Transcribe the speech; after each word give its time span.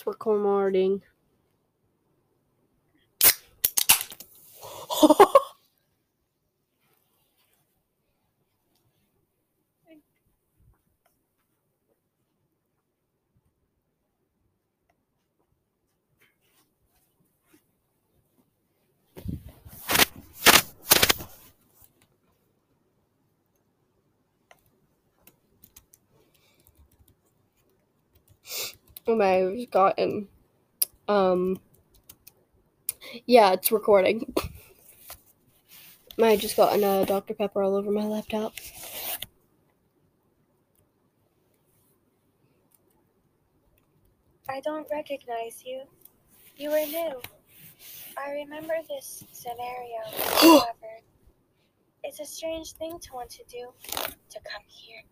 It's 0.00 0.06
I've 29.08 29.70
gotten, 29.70 30.28
um, 31.08 31.58
yeah, 33.26 33.52
it's 33.52 33.72
recording. 33.72 34.34
I 36.22 36.36
just 36.36 36.56
gotten 36.56 36.84
a 36.84 37.06
Dr. 37.06 37.32
Pepper 37.32 37.62
all 37.62 37.74
over 37.74 37.90
my 37.90 38.04
laptop. 38.04 38.52
I 44.48 44.60
don't 44.60 44.86
recognize 44.90 45.62
you. 45.64 45.82
You 46.56 46.70
are 46.70 46.86
new. 46.86 47.20
I 48.18 48.32
remember 48.32 48.74
this 48.88 49.24
scenario, 49.32 50.00
however. 50.40 51.00
It's 52.04 52.20
a 52.20 52.26
strange 52.26 52.72
thing 52.72 52.98
to 52.98 53.12
want 53.14 53.30
to 53.30 53.44
do, 53.48 53.68
to 53.92 54.40
come 54.44 54.62
here. 54.66 55.02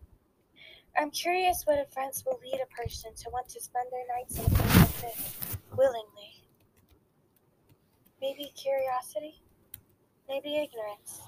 I'm 0.99 1.11
curious 1.11 1.61
what 1.65 1.77
events 1.77 2.23
will 2.25 2.39
lead 2.43 2.59
a 2.59 2.65
person 2.75 3.11
to 3.17 3.29
want 3.29 3.47
to 3.49 3.61
spend 3.61 3.85
their 3.91 4.07
nights 4.17 4.39
in 4.39 4.45
a 4.45 4.49
place 4.49 4.77
like 4.79 5.13
this, 5.13 5.35
willingly. 5.77 6.41
Maybe 8.19 8.51
curiosity? 8.55 9.39
Maybe 10.27 10.55
ignorance. 10.55 11.21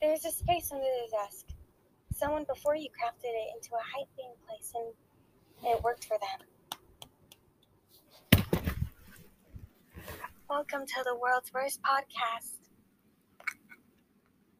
There's 0.00 0.24
a 0.24 0.30
space 0.30 0.70
under 0.70 0.84
the 0.84 1.10
desk. 1.10 1.46
Someone 2.14 2.44
before 2.44 2.76
you 2.76 2.90
crafted 2.90 3.24
it 3.24 3.56
into 3.56 3.70
a 3.74 3.82
hyping 3.82 4.36
place 4.46 4.72
and 4.76 4.94
it 5.72 5.82
worked 5.82 6.04
for 6.04 6.16
them. 6.22 6.38
Welcome 10.48 10.86
to 10.86 11.02
the 11.04 11.16
world's 11.16 11.52
worst 11.52 11.80
podcast. 11.82 12.54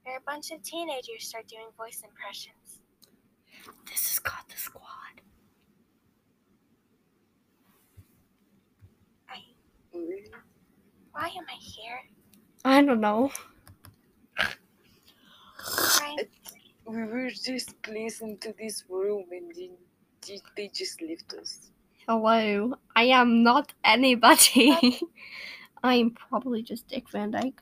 Where 0.03 0.17
a 0.17 0.23
bunch 0.27 0.51
of 0.51 0.65
teenagers 0.65 1.29
start 1.29 1.47
doing 1.47 1.69
voice 1.79 2.03
impressions. 2.05 2.62
This 3.91 4.13
is 4.13 4.19
called 4.19 4.47
the 4.49 4.57
squad. 4.57 4.89
Why 11.13 11.27
am 11.29 11.45
I 11.49 11.59
here? 11.61 12.01
I 12.65 12.83
don't 12.83 13.01
know. 13.01 13.31
Frank, 15.97 16.29
We 16.87 17.03
were 17.05 17.31
just 17.31 17.81
placed 17.83 18.23
into 18.23 18.55
this 18.59 18.85
room 18.89 19.27
and 19.31 19.55
then 19.55 19.77
they- 20.27 20.41
they 20.57 20.69
just 20.69 21.01
left 21.03 21.33
us. 21.35 21.71
Hello. 22.09 22.75
I 22.97 23.05
am 23.05 23.43
not 23.43 23.73
anybody. 23.85 25.01
I 25.83 25.95
am 25.97 26.11
probably 26.13 26.63
just 26.63 26.89
Dick 26.89 27.09
Van 27.11 27.31
Dyke. 27.31 27.61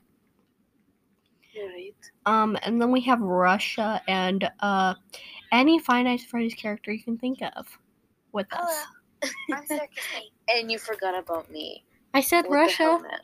Right? 1.55 1.93
Um, 2.25 2.57
and 2.63 2.81
then 2.81 2.91
we 2.91 3.01
have 3.01 3.19
Russia 3.19 4.01
and 4.07 4.49
uh 4.59 4.93
any 5.51 5.79
Five 5.79 6.05
Nights 6.05 6.23
at 6.23 6.29
Freddy's 6.29 6.53
character 6.53 6.91
you 6.91 7.03
can 7.03 7.17
think 7.17 7.39
of 7.55 7.67
with 8.31 8.47
us. 8.53 8.85
I'm 9.51 9.65
Circus 9.67 9.89
And 10.47 10.71
you 10.71 10.77
forgot 10.79 11.17
about 11.17 11.51
me. 11.51 11.83
I 12.13 12.21
said 12.21 12.43
the 12.43 12.49
hell, 12.49 12.57
Russia. 12.57 12.99
man? 13.03 13.19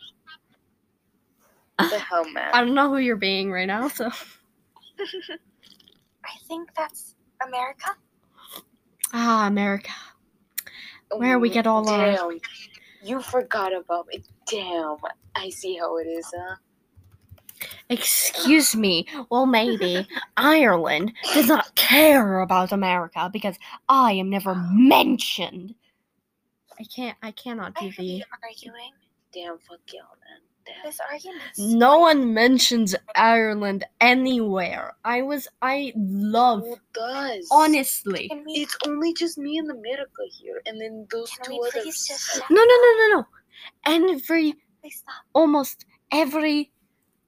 What 1.79 1.89
the 1.91 1.99
hell, 1.99 2.29
man? 2.31 2.49
I 2.53 2.63
don't 2.63 2.73
know 2.75 2.89
who 2.89 2.97
you're 2.97 3.15
being 3.15 3.51
right 3.51 3.67
now, 3.67 3.87
so 3.87 4.07
I 4.99 6.37
think 6.47 6.69
that's 6.75 7.15
America. 7.45 7.91
ah, 9.13 9.47
America. 9.47 9.91
where 11.15 11.39
we 11.39 11.49
get 11.49 11.65
all 11.67 11.87
our- 11.87 12.33
You 13.03 13.21
forgot 13.21 13.73
about 13.73 14.07
me. 14.07 14.23
Damn. 14.49 14.97
I 15.35 15.49
see 15.49 15.77
how 15.77 15.97
it 15.97 16.07
is, 16.07 16.25
huh? 16.35 16.55
Excuse 17.89 18.75
me. 18.75 19.07
Well, 19.29 19.45
maybe 19.45 20.07
Ireland 20.35 21.13
does 21.33 21.47
not 21.47 21.73
care 21.75 22.41
about 22.41 22.71
America 22.71 23.29
because 23.31 23.57
I 23.89 24.13
am 24.13 24.29
never 24.29 24.55
mentioned. 24.71 25.75
I 26.79 26.83
can't. 26.83 27.17
I 27.23 27.31
cannot 27.31 27.73
I 27.77 27.87
do 27.87 27.91
the. 27.97 28.03
you 28.03 28.23
arguing. 28.43 28.91
Damn, 29.33 29.57
fuck 29.59 29.79
y'all, 29.93 30.03
man. 30.23 30.41
This 30.83 30.99
argument. 30.99 31.41
No 31.57 31.99
one 31.99 32.33
mentions 32.33 32.93
Ireland 33.15 33.85
anywhere. 34.01 34.95
I 35.05 35.21
was. 35.21 35.47
I 35.61 35.93
love. 35.95 36.63
Who 36.65 36.75
does? 36.93 37.47
Honestly. 37.51 38.27
Can 38.27 38.43
we, 38.45 38.51
It's 38.53 38.77
only 38.85 39.13
just 39.13 39.37
me 39.37 39.57
and 39.59 39.71
America 39.71 40.23
here, 40.29 40.61
and 40.65 40.79
then 40.79 41.07
those 41.09 41.31
can 41.31 41.45
two 41.45 41.51
we 41.53 41.59
others. 41.59 41.83
please 41.83 42.07
just 42.07 42.35
shut 42.35 42.43
No, 42.49 42.61
no, 42.61 42.65
no, 42.65 42.93
no, 42.97 43.17
no. 43.19 43.27
Every 43.85 44.53
Please 44.81 44.97
stop. 44.97 45.15
almost 45.33 45.85
every 46.11 46.71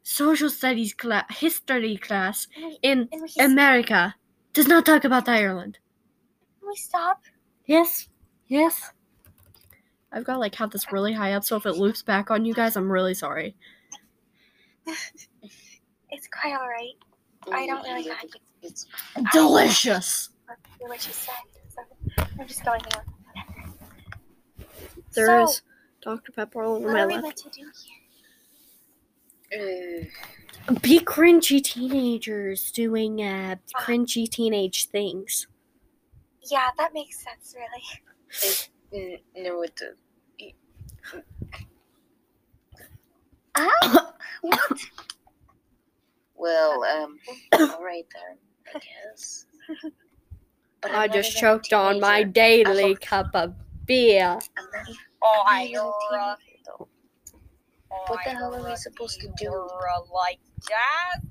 social 0.03 0.49
studies 0.49 0.93
class, 0.93 1.25
history 1.29 1.97
class 1.97 2.47
in 2.81 3.09
America 3.39 4.15
does 4.53 4.67
not 4.67 4.85
talk 4.85 5.03
about 5.03 5.27
Ireland. 5.29 5.77
can 6.59 6.69
we 6.69 6.75
stop? 6.75 7.21
Yes, 7.65 8.07
yes. 8.47 8.91
I've 10.11 10.23
got 10.25 10.39
like 10.39 10.55
had 10.55 10.71
this 10.71 10.91
really 10.91 11.13
high 11.13 11.33
up, 11.33 11.43
so 11.43 11.55
if 11.57 11.65
it 11.65 11.73
loops 11.77 12.01
back 12.01 12.31
on 12.31 12.43
you 12.45 12.53
guys, 12.53 12.75
I'm 12.75 12.91
really 12.91 13.13
sorry. 13.13 13.55
It's 16.11 16.27
quite 16.27 16.55
alright. 16.55 16.95
I 17.51 17.67
don't 17.67 17.83
really 17.83 18.07
Yeah, 18.07 18.13
like 18.13 18.35
it. 18.35 18.41
It's 18.63 18.87
Delicious. 19.31 20.29
What. 20.81 20.99
So 21.01 22.23
I'm 22.39 22.47
just 22.47 22.65
going 22.65 22.81
on. 22.95 23.03
There 25.13 25.27
so, 25.27 25.43
is 25.43 25.61
Dr. 26.01 26.31
Pepper 26.31 26.63
all 26.63 26.77
over 26.77 26.85
what 26.87 26.93
my 26.93 27.01
are 27.01 27.07
we 27.07 27.13
lap. 27.13 27.23
meant 27.23 27.37
to 27.37 27.49
do 27.49 27.61
here? 27.61 27.95
Uh, 29.53 30.73
Be 30.81 30.99
cringy 30.99 31.63
teenagers 31.63 32.71
doing 32.71 33.21
uh, 33.21 33.55
cringy 33.75 34.29
teenage 34.29 34.87
things. 34.87 35.47
Yeah, 36.51 36.67
that 36.77 36.93
makes 36.93 37.23
sense, 37.23 37.55
really. 37.55 37.83
n- 38.93 39.19
no, 39.43 39.61
it 39.63 39.75
does. 39.75 39.95
Ah, 43.55 44.13
what? 44.41 44.79
Well, 46.35 46.83
um, 46.85 47.17
all 47.53 47.83
right 47.83 48.05
then, 48.13 48.37
I 48.73 48.79
guess. 48.79 49.45
But 50.81 50.91
I'm 50.91 50.97
I 50.97 51.07
not 51.07 51.13
just 51.15 51.37
choked 51.37 51.73
on 51.73 51.99
my 51.99 52.23
daily 52.23 52.95
cup 52.95 53.27
of 53.33 53.53
beer. 53.85 54.39
I'm 54.57 54.65
not 54.73 54.89
even- 54.89 54.95
Oh, 55.21 55.43
I'm 55.45 55.55
I 55.57 55.63
not 55.63 55.67
even 55.69 55.79
a 55.81 56.37
know. 56.79 56.87
Teenager, 57.89 58.05
though. 58.07 58.13
What 58.13 58.23
the 58.25 58.31
hell 58.31 58.55
are 58.55 58.69
we 58.69 58.75
supposed 58.75 59.19
to 59.21 59.31
do? 59.37 59.67
Like 60.13 60.39
jazz? 60.61 61.25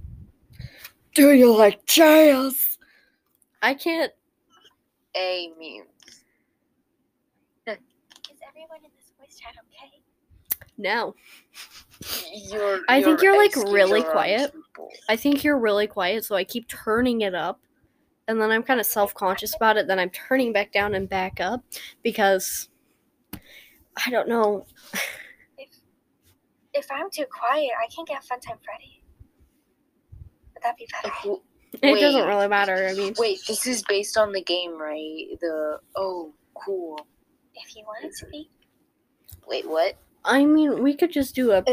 Do 1.14 1.32
you 1.32 1.56
like 1.56 1.84
jazz? 1.86 2.78
I 3.62 3.74
can't. 3.74 4.12
A 5.16 5.52
means 5.58 5.86
is 8.30 8.38
everyone 8.46 8.78
in 8.84 8.91
this 8.96 9.12
voice 9.19 9.38
chat 9.38 9.54
okay? 9.58 10.00
No. 10.76 11.14
you're. 12.50 12.80
I 12.88 13.02
think 13.02 13.22
you're, 13.22 13.36
like, 13.36 13.56
really 13.56 14.02
quiet. 14.02 14.52
people. 14.52 14.88
I 15.08 15.16
think 15.16 15.44
you're 15.44 15.58
really 15.58 15.86
quiet, 15.86 16.25
so 16.25 16.36
I 16.36 16.44
keep 16.44 16.69
turning 16.69 17.22
it 17.22 17.34
up. 17.34 17.60
And 18.28 18.40
then 18.40 18.50
I'm 18.50 18.62
kind 18.62 18.78
of 18.78 18.86
self 18.86 19.14
conscious 19.14 19.56
about 19.56 19.76
it. 19.76 19.86
Then 19.86 19.98
I'm 19.98 20.10
turning 20.10 20.52
back 20.52 20.72
down 20.72 20.94
and 20.94 21.08
back 21.08 21.40
up 21.40 21.64
because 22.02 22.69
I 23.32 24.11
don't 24.11 24.28
know. 24.28 24.66
If 26.78 26.84
if 26.84 26.92
I'm 26.92 27.10
too 27.10 27.25
quiet, 27.26 27.70
I 27.82 27.88
can't 27.94 28.06
get 28.06 28.22
Funtime 28.22 28.62
Freddy. 28.64 29.02
Would 30.54 30.62
that 30.62 30.76
be 30.76 30.88
better? 30.92 31.12
Who- 31.22 31.42
It 31.82 32.00
doesn't 32.00 32.26
really 32.26 32.48
matter. 32.48 32.86
I 32.88 32.94
mean, 32.94 33.14
Wait, 33.19 33.40
this 33.46 33.66
is 33.66 33.82
based 33.82 34.16
on 34.16 34.32
the 34.32 34.42
game, 34.42 34.80
right? 34.80 35.26
The 35.40 35.80
oh, 35.96 36.32
cool. 36.54 36.98
If 37.54 37.76
you 37.76 37.84
want 37.84 38.04
it 38.04 38.14
to 38.20 38.26
be. 38.26 38.48
Wait, 39.46 39.69
what? 39.69 39.96
I 40.25 40.44
mean, 40.44 40.82
we 40.82 40.94
could 40.94 41.12
just 41.12 41.34
do 41.34 41.52
a. 41.52 41.64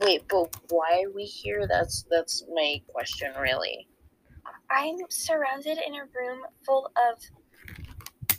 Wait, 0.00 0.22
but 0.28 0.48
why 0.70 1.04
are 1.06 1.10
we 1.14 1.24
here? 1.24 1.66
That's 1.68 2.04
that's 2.10 2.44
my 2.52 2.80
question, 2.88 3.32
really. 3.40 3.86
I'm 4.70 4.96
surrounded 5.08 5.78
in 5.86 5.94
a 5.94 6.04
room 6.04 6.40
full 6.64 6.90
of 6.96 7.18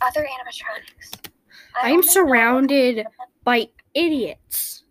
other 0.00 0.26
animatronics. 0.26 1.27
I'm 1.82 2.02
surrounded 2.02 3.06
by 3.44 3.68
idiots. 3.94 4.84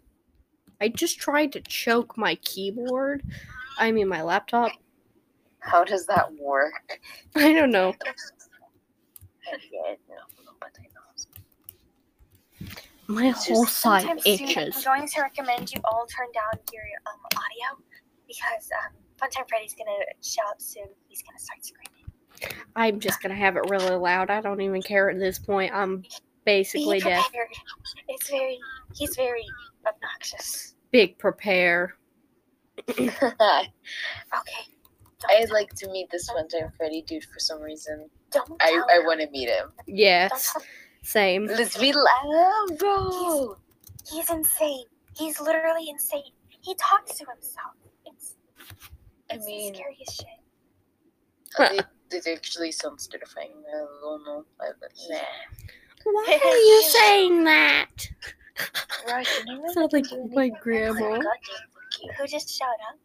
I 0.79 0.89
just 0.89 1.19
tried 1.19 1.51
to 1.53 1.61
choke 1.61 2.17
my 2.17 2.35
keyboard. 2.35 3.23
I 3.79 3.91
mean, 3.91 4.07
my 4.07 4.21
laptop. 4.21 4.71
How 5.59 5.83
does 5.83 6.05
that 6.07 6.31
work? 6.39 6.99
I 7.35 7.53
don't 7.53 7.71
know. 7.71 7.93
Yeah, 9.71 9.95
no, 10.09 10.15
nobody 10.45 10.89
knows. 10.93 11.27
My 13.07 13.29
whole 13.29 13.65
side 13.65 14.01
Sometime 14.03 14.19
soon, 14.19 14.47
itches. 14.49 14.85
I'm 14.85 14.99
going 14.99 15.07
to 15.07 15.21
recommend 15.21 15.71
you 15.71 15.81
all 15.85 16.05
turn 16.07 16.27
down 16.33 16.59
your 16.73 16.83
um, 17.05 17.19
audio 17.35 17.83
because 18.27 18.69
um, 18.83 18.93
Funtime 19.17 19.47
Freddy's 19.47 19.73
gonna 19.73 19.91
shout 20.21 20.61
soon. 20.61 20.87
He's 21.07 21.23
gonna 21.23 21.39
start 21.39 21.65
screaming. 21.65 22.63
I'm 22.75 22.99
just 22.99 23.21
gonna 23.21 23.35
have 23.35 23.55
it 23.55 23.69
really 23.69 23.95
loud. 23.95 24.29
I 24.29 24.41
don't 24.41 24.61
even 24.61 24.81
care 24.81 25.09
at 25.09 25.17
this 25.17 25.39
point. 25.39 25.73
I'm 25.73 26.03
basically 26.47 26.99
deaf. 27.01 27.25
prepared. 27.25 27.49
It's 28.07 28.29
very. 28.29 28.57
He's 28.95 29.15
very 29.15 29.45
obnoxious. 29.85 30.75
Big 30.91 31.19
prepare. 31.19 31.95
Okay. 34.39 34.63
I'd 35.29 35.49
like 35.49 35.69
to 35.75 35.89
meet 35.89 36.09
this 36.11 36.29
Funtime 36.29 36.71
Freddy 36.77 37.01
dude 37.01 37.23
for 37.23 37.39
some 37.39 37.59
reason. 37.59 38.07
Don't 38.31 38.61
I, 38.61 38.69
tell 38.69 38.85
I 38.93 38.99
want 38.99 39.19
to 39.21 39.29
meet 39.31 39.49
him. 39.49 39.71
Yes, 39.87 40.55
same. 41.01 41.47
Let's 41.47 41.79
meet 41.81 41.95
loud, 41.95 42.77
bro. 42.77 43.55
He's 44.11 44.29
insane. 44.29 44.85
He's 45.17 45.41
literally 45.41 45.89
insane. 45.89 46.31
He 46.61 46.75
talks 46.75 47.17
to 47.17 47.25
himself. 47.25 47.73
It's. 48.05 48.35
I 49.31 49.37
mean- 49.37 49.73
the 49.73 49.79
scariest 49.79 50.17
shit. 50.17 51.79
It, 51.79 51.85
it 52.11 52.27
actually 52.37 52.71
sounds 52.71 53.07
terrifying. 53.07 53.63
I 53.73 53.77
don't 54.01 54.23
know. 54.23 54.45
I, 54.61 54.67
but 54.79 54.91
nah. 55.09 55.17
Why 56.11 56.39
are 56.43 56.57
you 56.57 56.83
saying 56.83 57.43
that? 57.43 57.89
Right, 59.07 59.27
you 59.45 59.55
never 59.55 59.69
Sounds 59.73 59.93
like 59.93 60.05
my 60.33 60.49
grandma. 60.61 60.99
Goddamn, 60.99 61.21
fuck 61.21 62.01
you. 62.01 62.11
Who 62.17 62.27
just 62.27 62.49
showed 62.49 62.65
up? 62.65 62.97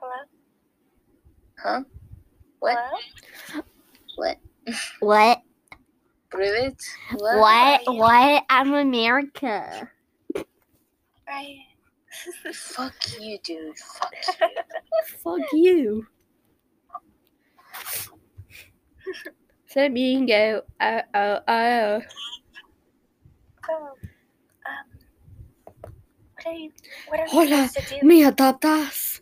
Hello? 0.00 0.12
Huh? 1.58 1.82
What? 2.60 2.78
Hello? 3.48 3.64
What? 4.16 4.38
What? 5.00 5.42
Privet? 6.30 6.82
What? 7.16 7.38
What? 7.38 7.88
are? 7.88 7.94
What? 7.94 8.44
I'm 8.48 8.74
America. 8.74 9.90
Right. 11.26 11.58
Fuck 12.52 12.94
you, 13.20 13.38
dude. 13.42 13.76
Fuck 13.78 14.12
you. 14.40 14.46
Fuck 15.22 15.52
you. 15.52 16.06
Flamingo. 19.66 20.62
Oh, 20.80 21.00
oh, 21.14 21.38
oh. 21.48 22.00
So, 23.66 23.74
um, 23.74 23.94
what 26.34 26.46
are 26.46 26.52
you? 26.52 26.72
What 27.08 27.20
are 27.20 27.26
Hola, 27.28 27.68
supposed 27.68 27.88
to 27.88 28.00
do? 28.00 28.06
Me 28.06 28.22
adoptas. 28.24 29.20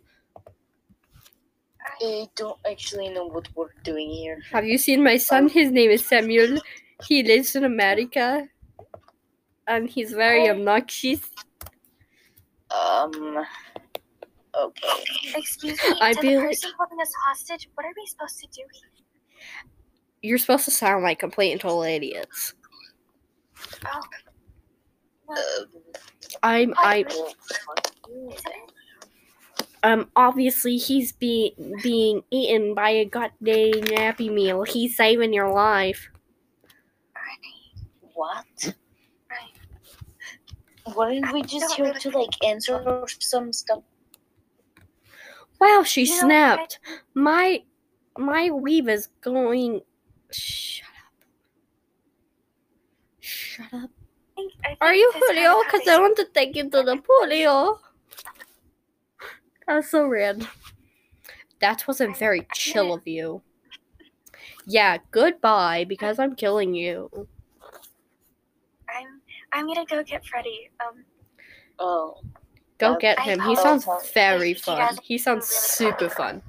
I, 2.00 2.28
don't 2.36 2.58
actually 2.70 3.08
know 3.08 3.26
what 3.26 3.48
we're 3.56 3.72
doing 3.82 4.08
here. 4.10 4.38
Have 4.52 4.64
you 4.64 4.78
seen 4.78 5.02
my 5.02 5.16
son? 5.16 5.48
His 5.48 5.70
name 5.72 5.90
is 5.90 6.06
Samuel. 6.06 6.58
He 7.04 7.22
lives 7.24 7.56
in 7.56 7.64
America. 7.64 8.48
And 9.66 9.88
he's 9.88 10.12
very 10.12 10.48
Oh. 10.48 10.52
obnoxious. 10.52 11.20
Um. 12.70 13.44
Okay. 14.54 15.04
excuse 15.36 15.78
me. 15.82 15.96
I 16.00 16.12
to 16.12 16.20
feel 16.20 16.40
the 16.40 16.46
like- 16.46 16.58
holding 16.78 17.00
us 17.00 17.12
hostage, 17.26 17.68
what 17.74 17.84
are 17.84 17.92
we 17.96 18.06
supposed 18.06 18.38
to 18.40 18.46
do 18.46 18.62
here? 18.72 18.90
You're 20.22 20.38
supposed 20.38 20.64
to 20.64 20.70
sound 20.70 21.04
like 21.04 21.18
complete 21.18 21.52
and 21.52 21.60
total 21.60 21.82
idiots. 21.82 22.54
Oh. 23.86 24.00
Well, 25.26 25.64
Um, 25.64 26.42
I'm 26.42 26.74
I 26.78 27.04
well, 27.08 27.34
fuck 27.66 27.92
you. 28.08 28.30
isn't 28.30 28.46
it? 28.46 28.72
um 29.84 30.10
obviously 30.16 30.76
he's 30.76 31.12
be 31.12 31.54
being 31.82 32.22
eaten 32.30 32.74
by 32.74 32.90
a 32.90 33.04
goddamn 33.04 33.82
Happy 33.94 34.28
Meal. 34.30 34.62
He's 34.64 34.96
saving 34.96 35.32
your 35.32 35.50
life. 35.52 36.08
What? 38.14 38.74
Right. 39.30 40.96
Weren't 40.96 41.32
we 41.32 41.42
just 41.42 41.74
here 41.74 41.92
to 41.92 42.10
like 42.10 42.44
answer 42.44 43.04
some 43.20 43.52
stuff? 43.52 43.82
Wow, 45.60 45.82
she 45.84 46.02
You 46.04 46.10
know, 46.14 46.20
snapped. 46.20 46.80
My 47.14 47.62
my 48.16 48.50
weave 48.50 48.88
is 48.88 49.08
going. 49.20 49.82
Shut 50.30 50.88
up. 50.88 51.24
Shut 53.20 53.66
up. 53.72 53.90
I 53.90 54.34
think, 54.36 54.52
I 54.64 54.76
Are 54.80 54.88
think 54.90 55.00
you 55.00 55.12
this 55.14 55.22
kind 55.26 55.38
Julio? 55.38 55.60
of 55.60 55.66
Because 55.66 55.88
I 55.88 55.98
want 55.98 56.16
to 56.16 56.24
take 56.32 56.54
you 56.56 56.64
to 56.70 56.82
the 56.82 56.96
polio. 57.02 57.78
That's 59.66 59.90
so 59.90 60.08
weird. 60.08 60.46
That 61.60 61.84
wasn't 61.88 62.16
very 62.16 62.46
chill 62.54 62.94
of 62.94 63.06
you. 63.06 63.42
Yeah, 64.66 64.98
goodbye, 65.10 65.84
because 65.88 66.18
I'm 66.18 66.34
killing 66.36 66.74
you. 66.74 67.10
I'm. 68.88 69.20
I'm 69.52 69.66
gonna 69.66 69.84
go 69.86 70.02
get 70.04 70.24
Freddy. 70.26 70.70
Um. 70.80 71.04
Oh. 71.78 72.20
Go 72.78 72.92
Uh, 72.92 72.98
get 72.98 73.18
I 73.18 73.22
him. 73.22 73.40
He 73.40 73.54
hope- 73.54 73.58
sounds 73.58 73.84
He 73.84 74.12
very 74.14 74.52
does 74.54 74.62
fun. 74.62 74.98
He 75.02 75.18
sounds 75.18 75.48
really 75.50 75.92
super 75.92 76.08
fun. 76.10 76.42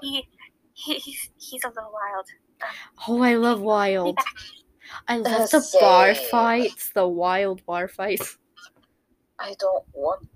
He. 0.00 0.26
he 0.72 0.94
he's. 0.94 1.30
He's 1.36 1.64
a 1.64 1.68
little 1.68 1.92
wild. 1.92 2.26
Oh, 3.08 3.20
I 3.22 3.34
love 3.34 3.60
wild. 3.60 4.18
I 5.08 5.18
love 5.18 5.42
Uh, 5.42 5.46
the 5.46 5.78
bar 5.80 6.14
fights, 6.14 6.90
the 6.94 7.06
wild 7.06 7.64
bar 7.66 7.88
fights. 7.88 8.38
I 9.38 9.54
don't 9.58 9.84
want. 9.92 10.28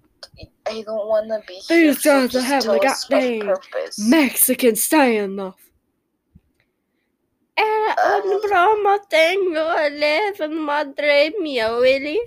I 0.66 0.82
don't 0.82 1.06
want 1.08 1.28
to 1.28 1.40
be 1.46 1.54
here. 1.54 1.92
These 1.92 2.02
guys 2.02 2.34
are 2.36 2.40
having 2.42 2.70
a 2.70 2.78
tell 2.78 2.90
us 2.90 3.04
of 3.04 3.10
goddamn 3.10 3.46
purpose. 3.46 3.98
Mexican 3.98 4.74
standoff. 4.74 5.54
Era 7.56 7.94
un 8.04 8.22
Uh. 8.32 8.40
bromo 8.46 8.98
tengo 9.10 9.74
eleven 9.86 10.60
madre 10.64 11.30
mia, 11.40 11.72
Willie. 11.76 12.20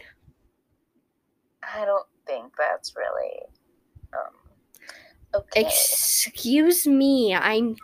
I 1.63 1.85
don't 1.85 2.07
think 2.25 2.51
that's 2.57 2.95
really. 2.95 3.43
Um. 4.13 4.33
Okay. 5.33 5.61
Excuse 5.61 6.85
me, 6.87 7.33
I'm 7.33 7.75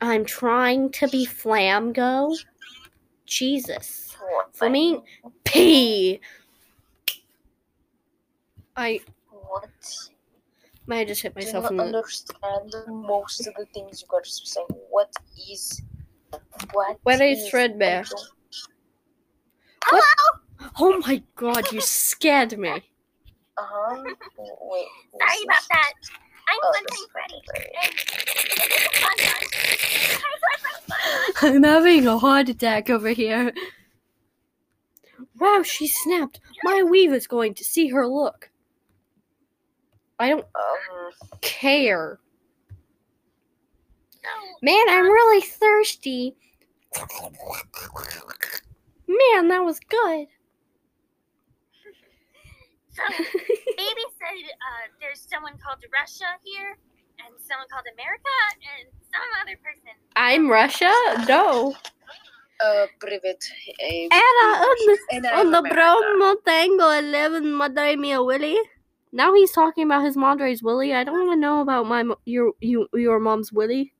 I'm 0.00 0.24
trying 0.24 0.90
to 0.92 1.08
be 1.08 1.26
Flamgo. 1.26 2.36
Jesus. 3.26 4.16
What 4.20 4.52
Flamin- 4.54 5.02
thing? 5.22 5.32
P. 5.44 6.20
I 8.76 9.00
What? 9.30 9.70
May 10.86 11.00
I 11.00 11.04
just 11.04 11.22
hit 11.22 11.34
myself 11.34 11.64
not 11.64 11.70
in 11.70 11.76
the 11.76 11.82
I 11.84 11.86
don't 11.86 11.94
understand 11.96 12.74
most 12.88 13.46
of 13.46 13.54
the 13.54 13.66
things 13.72 14.02
you 14.02 14.08
guys 14.10 14.40
are 14.42 14.46
saying. 14.46 14.66
What 14.90 15.10
is? 15.50 15.80
What? 16.72 16.98
What 17.04 17.20
is 17.20 17.48
Fredbear? 17.50 18.04
I 19.84 19.90
don't- 19.90 20.72
Oh 20.80 20.98
my 21.06 21.22
god, 21.36 21.72
you 21.72 21.80
scared 21.80 22.58
me. 22.58 22.82
Uh-huh. 23.56 24.02
Wait. 24.38 24.86
who's 25.12 25.20
Sorry 25.20 25.44
about 25.44 25.62
that. 25.70 25.92
I'm 26.48 26.58
Oh, 26.62 26.72
Funtime 26.72 26.86
this- 26.90 27.06
Freddy. 27.12 27.42
And- 31.42 31.54
I'm 31.56 31.62
having 31.62 32.06
a 32.06 32.18
heart 32.18 32.48
attack 32.48 32.88
over 32.90 33.08
here. 33.10 33.52
Wow, 35.38 35.62
she 35.62 35.86
snapped. 35.88 36.40
My 36.62 36.82
weave 36.82 37.12
is 37.12 37.26
going 37.26 37.54
to 37.54 37.64
see 37.64 37.88
her 37.88 38.06
look. 38.06 38.50
I 40.18 40.28
don't 40.30 40.44
Um. 40.54 41.10
care. 41.40 42.18
Man, 44.62 44.86
I'm 44.88 45.04
really 45.04 45.42
thirsty. 45.42 46.34
Man, 49.06 49.48
that 49.48 49.64
was 49.64 49.80
good. 49.80 50.26
So, 52.94 53.02
Baby 53.76 54.04
said 54.18 54.38
uh, 54.46 54.84
there's 55.00 55.20
someone 55.28 55.54
called 55.58 55.82
Russia 55.92 56.30
here, 56.44 56.78
and 57.18 57.34
someone 57.42 57.66
called 57.70 57.86
America, 57.94 58.34
and 58.78 58.86
some 59.10 59.28
other 59.42 59.58
person. 59.62 59.94
I'm 60.16 60.48
Russia? 60.48 60.92
No. 61.28 61.74
Uh, 62.62 62.86
privet. 63.00 63.42
eh, 63.80 64.08
Era 64.10 64.46
un, 64.62 64.98
and 65.10 65.26
I'm 65.26 65.48
un 65.48 65.54
America. 65.54 65.74
bromo 65.74 66.36
tengo 66.46 66.86
11 66.90 67.52
madre 67.52 67.96
mia 67.96 68.22
Willie. 68.22 68.58
Now 69.12 69.34
he's 69.34 69.50
talking 69.52 69.84
about 69.84 70.04
his 70.04 70.16
madre's 70.16 70.62
Willie. 70.62 70.94
I 70.94 71.02
don't 71.04 71.22
even 71.26 71.40
know 71.40 71.60
about 71.60 71.86
my 71.86 72.02
mo- 72.04 72.20
your 72.24 72.52
you 72.60 72.86
your 72.94 73.18
mom's 73.18 73.52
Willie. 73.52 73.92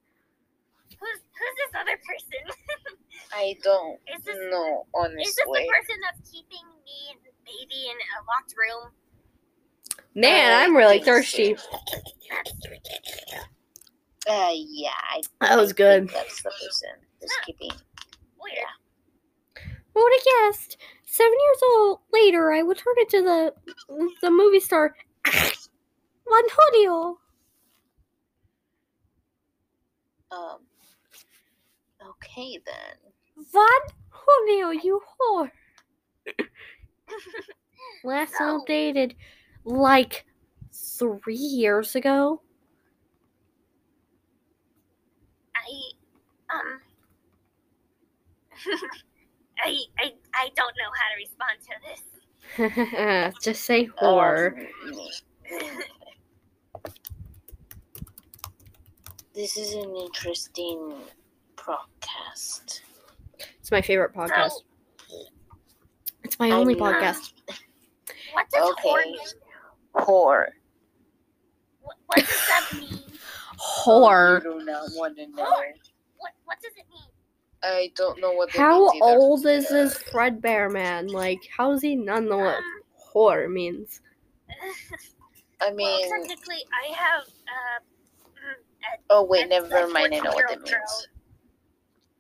Who's 1.01 1.19
who's 1.35 1.55
this 1.59 1.73
other 1.81 1.99
person? 1.99 2.43
I 3.35 3.57
don't 3.63 3.99
Is 4.15 4.23
this 4.23 4.39
know, 4.51 4.87
is 5.19 5.35
this 5.35 5.35
the 5.35 5.67
person 5.67 5.97
that's 6.07 6.31
keeping 6.31 6.63
me 6.87 7.11
and 7.11 7.19
the 7.24 7.24
baby 7.59 7.87
in 7.87 7.97
a 7.97 8.21
locked 8.27 8.55
room? 8.57 8.93
Man, 10.15 10.53
I 10.53 10.65
I'm 10.65 10.77
really 10.77 11.01
thirsty. 11.01 11.57
Uh, 14.29 14.51
yeah. 14.53 14.91
I, 15.11 15.21
That 15.41 15.57
was 15.59 15.73
I 15.73 15.75
good. 15.75 16.09
think 16.09 16.13
That's 16.13 16.43
the 16.43 16.51
person 16.51 16.91
who's 17.21 17.31
keeping. 17.47 17.71
Weird. 18.41 19.67
Who 19.95 20.03
would 20.03 20.13
have 20.13 20.53
guessed? 20.55 20.77
Seven 21.05 21.33
years 21.33 21.63
old 21.63 22.01
later, 22.13 22.53
I 22.53 22.63
would 22.63 22.79
turn 22.79 22.95
into 22.99 23.23
the 23.23 23.55
the 24.23 24.31
movie 24.31 24.61
star 24.61 24.95
Juan 25.27 26.43
Julio. 26.51 27.19
Um. 30.33 30.59
Okay 32.21 32.59
then. 32.67 33.47
What? 33.53 33.93
Julio, 34.11 34.71
you 34.71 35.01
whore. 35.21 35.51
Last 38.05 38.35
No. 38.41 38.61
updated 38.61 39.17
like 39.65 40.25
three 40.73 41.35
years 41.35 41.95
ago. 41.95 42.43
I 45.57 45.93
um 46.55 46.81
I 49.59 49.79
I 49.99 50.13
I 50.35 50.51
don't 50.55 50.75
know 50.77 50.91
how 50.99 51.09
to 51.11 51.17
respond 51.17 51.59
to 51.63 51.75
this. 51.89 52.03
Just 53.43 53.65
say 53.65 53.87
whore. 53.87 54.53
Um, 54.53 54.67
this 59.35 59.57
is 59.57 59.75
an 59.75 59.97
interesting 59.97 60.95
podcast. 61.57 62.81
It's 63.59 63.71
my 63.71 63.81
favorite 63.83 64.13
podcast. 64.15 64.51
So, 64.51 64.61
It's 66.25 66.39
my 66.39 66.51
only 66.51 66.75
I'm- 66.81 66.83
podcast. 66.95 67.33
what 68.33 68.49
does 68.51 68.71
Okay. 68.73 68.89
whore 68.89 69.05
mean? 69.05 69.19
Whore. 69.95 70.47
What, 71.83 71.97
what 72.07 72.19
does 72.19 72.47
that 72.49 72.69
mean? 72.75 72.99
Whore. 73.59 74.39
I 74.41 74.43
do 74.43 74.65
not 74.65 74.83
want 74.95 75.17
to 75.19 75.27
know. 75.29 75.45
What 76.19 76.33
what 76.45 76.59
does 76.63 76.73
it 76.77 76.87
mean? 76.89 77.09
I 77.63 77.93
don't 77.95 78.21
know 78.21 78.33
what. 78.33 78.51
How 78.51 78.91
old 79.01 79.47
is 79.47 79.69
this 79.69 79.97
Fredbear 79.99 80.71
man? 80.73 81.09
Like, 81.09 81.41
how 81.57 81.71
does 81.73 81.83
he 81.83 81.95
not 81.97 82.23
know 82.25 82.39
what 82.39 82.57
Um, 82.57 82.65
whore 83.15 83.51
means? 83.51 84.01
I 85.61 85.69
well, 85.69 85.75
mean, 85.75 86.11
technically, 86.11 86.63
I 86.73 86.93
have 86.95 87.23
uh, 87.23 87.81
mm, 88.37 88.99
a, 88.99 88.99
oh 89.11 89.23
wait, 89.25 89.45
a- 89.45 89.49
never 89.49 89.67
a 89.67 89.89
mind. 89.89 90.15
I 90.15 90.19
know 90.21 90.33
what 90.33 90.49
that 90.49 90.61
means. 90.63 91.09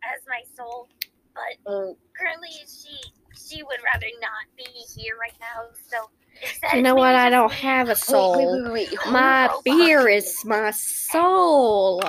as 0.02 0.20
my 0.28 0.42
soul, 0.56 0.88
but 1.34 1.70
Mm, 1.70 1.96
currently 2.18 2.48
she 2.66 2.96
she 3.48 3.62
would 3.62 3.78
rather 3.84 4.06
not 4.20 4.46
be 4.56 4.64
here 5.00 5.16
right 5.20 5.34
now. 5.40 5.68
So 5.88 6.10
You 6.74 6.82
know 6.82 6.94
what? 6.94 7.14
I 7.14 7.30
don't 7.30 7.52
have 7.52 7.88
a 7.88 7.96
soul. 7.96 8.36
wait, 8.36 8.72
wait, 8.72 8.90
wait. 8.90 8.98
My 9.10 9.50
beer 9.64 10.08
is 10.08 10.44
my 10.44 10.70
soul. 10.70 12.02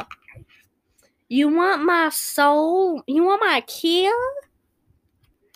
You 1.28 1.50
want 1.50 1.84
my 1.84 2.10
soul? 2.10 3.02
You 3.08 3.24
want 3.24 3.42
my 3.44 3.62
kill? 3.68 4.14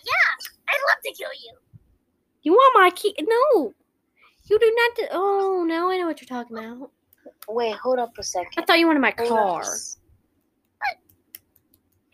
Yeah, 0.04 0.32
I'd 0.68 0.80
love 0.90 1.04
to 1.04 1.14
kill 1.14 1.30
you. 1.44 1.54
You 2.42 2.54
want 2.54 2.74
my 2.76 2.90
key? 2.90 3.16
No. 3.20 3.74
You 4.46 4.60
do 4.60 4.76
not. 4.76 4.96
Do- 4.96 5.08
oh, 5.12 5.66
now 5.68 5.90
I 5.90 5.98
know 5.98 6.08
what 6.08 6.20
you're 6.22 6.28
talking 6.28 6.58
about. 6.58 6.92
Wait, 7.48 7.76
hold 7.76 8.00
up 8.00 8.18
a 8.18 8.24
second. 8.24 8.52
I 8.58 8.64
thought 8.64 8.80
you 8.80 8.88
wanted 8.88 9.02
my 9.02 9.14
Hold 9.18 9.32
up 9.32 9.38
a 9.38 9.50
car. 9.50 9.64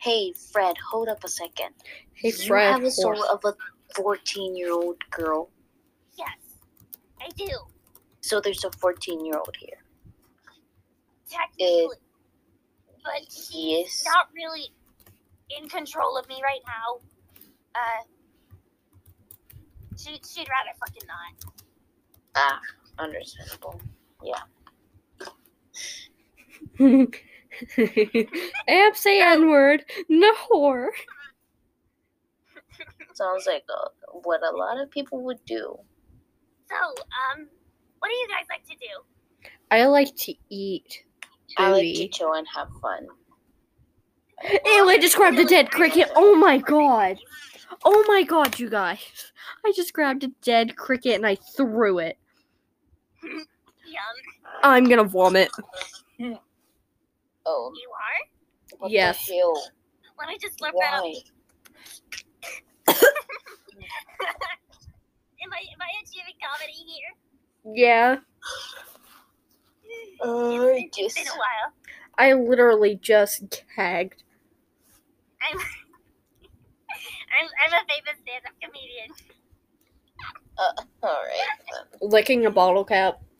Hey, 0.06 0.32
Fred, 0.52 0.76
hold 0.88 1.08
up 1.08 1.24
a 1.24 1.28
second. 1.28 1.74
Hey, 2.14 2.28
you 2.28 2.46
Fred. 2.46 2.74
have 2.74 2.84
a 2.84 2.90
soul 2.92 3.16
horse. 3.16 3.28
of 3.32 3.44
a 3.44 3.56
14 3.96 4.54
year 4.56 4.70
old 4.72 4.98
girl, 5.10 5.50
Yes, 6.16 6.28
I 7.20 7.28
do. 7.36 7.48
so 8.20 8.40
there's 8.40 8.62
a 8.62 8.70
14 8.70 9.24
year 9.26 9.36
old 9.36 9.56
here. 9.58 9.82
Technically, 11.28 11.88
but 13.02 13.32
she's 13.32 13.50
Yes. 13.50 14.04
not 14.04 14.28
really 14.32 14.72
in 15.58 15.68
control 15.68 16.16
of 16.16 16.28
me 16.28 16.40
right 16.40 16.62
now. 16.68 17.00
Uh, 17.74 18.04
she 19.96 20.20
she'd 20.24 20.48
rather 20.48 20.70
fucking 20.78 21.08
not. 21.08 21.52
Ah, 22.36 22.60
understandable. 23.00 23.80
Amp 28.68 28.96
say 28.96 29.20
N 29.20 29.48
word. 29.48 29.84
No 30.08 30.32
whore. 30.34 30.88
Sounds 33.14 33.46
like 33.46 33.64
uh, 33.74 33.88
what 34.22 34.42
a 34.42 34.56
lot 34.56 34.78
of 34.80 34.90
people 34.90 35.22
would 35.22 35.42
do. 35.46 35.76
So, 36.68 36.76
um, 36.76 37.48
what 37.98 38.08
do 38.08 38.14
you 38.14 38.28
guys 38.28 38.46
like 38.50 38.64
to 38.66 38.74
do? 38.74 39.50
I 39.70 39.86
like 39.86 40.14
to 40.16 40.34
eat. 40.50 41.04
I 41.56 41.70
like 41.70 41.94
to 41.94 42.08
chill 42.08 42.34
and 42.34 42.46
have 42.54 42.68
fun. 42.82 43.06
Ew, 44.44 44.88
I 44.88 44.98
just 45.00 45.16
grabbed 45.16 45.38
a 45.38 45.44
dead 45.44 45.70
cricket. 45.70 46.10
Oh 46.14 46.36
my 46.36 46.58
god. 46.58 47.18
Oh 47.84 48.04
my 48.06 48.22
god, 48.22 48.58
you 48.58 48.68
guys. 48.68 49.32
I 49.64 49.72
just 49.74 49.92
grabbed 49.92 50.24
a 50.24 50.28
dead 50.42 50.76
cricket 50.76 51.14
and 51.14 51.26
I 51.26 51.36
threw 51.36 51.98
it. 51.98 52.18
Yum, 53.22 53.44
I'm 54.62 54.84
gonna 54.84 55.04
vomit. 55.04 55.50
Oh, 57.46 57.72
you 57.74 57.90
are. 57.90 58.78
what 58.78 58.90
Yes. 58.90 59.26
the 59.26 59.34
hell? 59.36 59.62
Let 60.18 60.28
me 60.28 60.38
just 60.40 60.58
slurp 60.58 60.72
that 60.80 60.94
up. 60.94 61.04
Am 65.42 65.52
I 65.52 65.58
am 65.58 65.80
I 65.80 65.90
achieving 66.02 66.34
comedy 66.42 66.72
here? 66.72 67.14
Yeah, 67.74 68.16
Uh, 70.24 70.72
It's 70.74 70.96
just 70.96 71.16
been 71.16 71.28
a 71.28 71.36
while. 71.36 71.72
I 72.18 72.32
literally 72.32 72.94
just 72.96 73.64
gagged. 73.76 74.22
I'm 75.42 75.58
I'm 75.58 75.64
I'm 77.64 77.72
a 77.72 77.84
famous 77.86 78.16
stand-up 78.22 78.54
comedian. 78.62 79.10
uh, 80.58 80.72
all 81.02 81.22
right. 81.22 81.58
Licking 82.00 82.46
a 82.46 82.50
bottle 82.50 82.84
cap. 82.84 83.20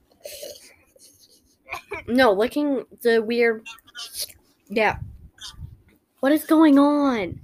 No, 2.09 2.33
licking 2.33 2.85
the 3.03 3.21
weird. 3.23 3.65
Yeah. 4.69 4.99
What 6.21 6.33
is 6.33 6.45
going 6.45 6.79
on? 6.79 7.39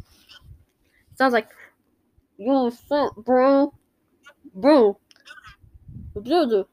Sounds 1.16 1.32
like. 1.32 1.49
Yo, 2.38 2.71
shit, 2.71 3.12
bro. 3.25 3.73
Bro. 4.54 4.99
Bro. 6.14 6.66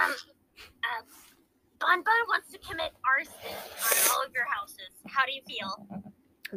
Um, 0.00 0.10
uh, 0.10 1.02
Bon 1.80 2.02
Bon 2.02 2.14
wants 2.28 2.50
to 2.52 2.58
commit 2.58 2.92
arson 3.04 3.34
on 3.50 4.16
all 4.16 4.24
of 4.26 4.32
your 4.32 4.46
houses. 4.46 4.78
How 5.06 5.24
do 5.26 5.32
you 5.32 5.42
feel? 5.46 6.02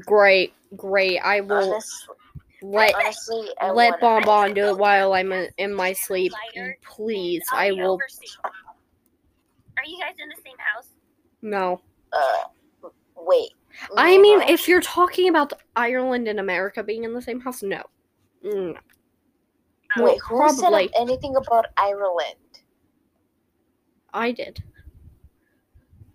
Great, 0.06 0.54
great. 0.76 1.20
I 1.20 1.42
will 1.42 1.74
Honestly, 1.74 2.16
let 2.62 2.96
honestly, 2.96 3.50
I 3.60 3.72
let 3.72 4.02
wanna- 4.02 4.22
Bon 4.22 4.24
Bon 4.24 4.54
do 4.54 4.66
it 4.70 4.78
while 4.78 5.14
I'm 5.14 5.32
in, 5.32 5.50
in 5.58 5.74
my 5.74 5.94
sleep. 5.94 6.32
Please, 6.84 7.44
I'll 7.52 7.60
I 7.60 7.70
be 7.72 7.82
will. 7.82 7.92
overseeing. 7.94 8.32
Are 9.78 9.86
you 9.86 10.00
guys 10.00 10.16
in 10.22 10.30
the 10.30 10.36
same 10.44 10.58
house? 10.58 10.88
No. 11.42 11.82
Uh, 12.14 12.90
wait. 13.18 13.52
I 13.98 14.18
mean, 14.18 14.40
maybe- 14.40 14.54
if 14.54 14.68
you're 14.68 14.82
talking 14.82 15.30
about 15.30 15.54
Ireland 15.76 16.28
and 16.28 16.40
America 16.40 16.82
being 16.84 17.04
in 17.04 17.14
the 17.14 17.22
same 17.22 17.40
house, 17.42 17.62
no. 17.62 17.84
Mm. 18.44 18.78
Well, 19.98 20.06
wait, 20.06 20.20
who 20.22 20.50
said 20.50 20.90
anything 20.98 21.36
about 21.36 21.66
Ireland? 21.78 22.36
I 24.14 24.32
did. 24.32 24.64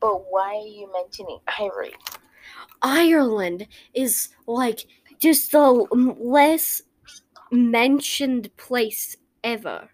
But 0.00 0.30
why 0.30 0.54
are 0.56 0.66
you 0.66 0.90
mentioning 0.92 1.38
Ireland? 1.58 1.94
Ireland 2.82 3.66
is 3.92 4.30
like 4.46 4.86
just 5.18 5.52
the 5.52 5.60
less 5.70 6.80
mentioned 7.50 8.54
place 8.56 9.16
ever. 9.44 9.90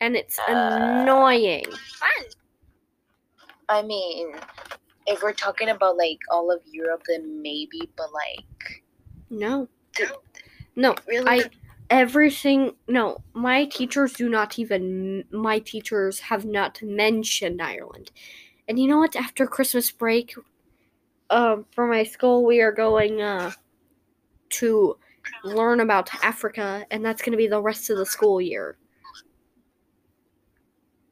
And 0.00 0.14
it's 0.16 0.38
Uh. 0.38 0.44
annoying. 0.48 1.64
Fun. 1.98 2.10
I 3.68 3.82
mean, 3.82 4.34
if 5.06 5.22
we're 5.22 5.32
talking 5.32 5.68
about 5.68 5.96
like 5.96 6.20
all 6.30 6.50
of 6.52 6.60
Europe, 6.66 7.02
then 7.08 7.42
maybe. 7.42 7.90
But 7.96 8.12
like, 8.12 8.84
No. 9.30 9.68
th- 9.94 10.10
No. 10.76 10.94
really, 11.06 11.26
I 11.28 11.50
everything 11.90 12.76
no, 12.88 13.22
my 13.34 13.66
teachers 13.66 14.14
do 14.14 14.28
not 14.28 14.58
even 14.58 15.24
my 15.30 15.58
teachers 15.58 16.20
have 16.20 16.44
not 16.44 16.82
mentioned 16.82 17.60
Ireland. 17.62 18.10
And 18.68 18.78
you 18.78 18.88
know 18.88 18.98
what? 18.98 19.16
After 19.16 19.46
Christmas 19.46 19.90
break, 19.92 20.34
um, 21.30 21.66
for 21.72 21.86
my 21.86 22.04
school, 22.04 22.44
we 22.44 22.60
are 22.60 22.72
going 22.72 23.22
uh 23.22 23.52
to 24.50 24.96
learn 25.42 25.80
about 25.80 26.10
Africa, 26.24 26.86
and 26.90 27.04
that's 27.04 27.22
going 27.22 27.32
to 27.32 27.38
be 27.38 27.46
the 27.48 27.60
rest 27.62 27.90
of 27.90 27.98
the 27.98 28.06
school 28.06 28.40
year. 28.40 28.76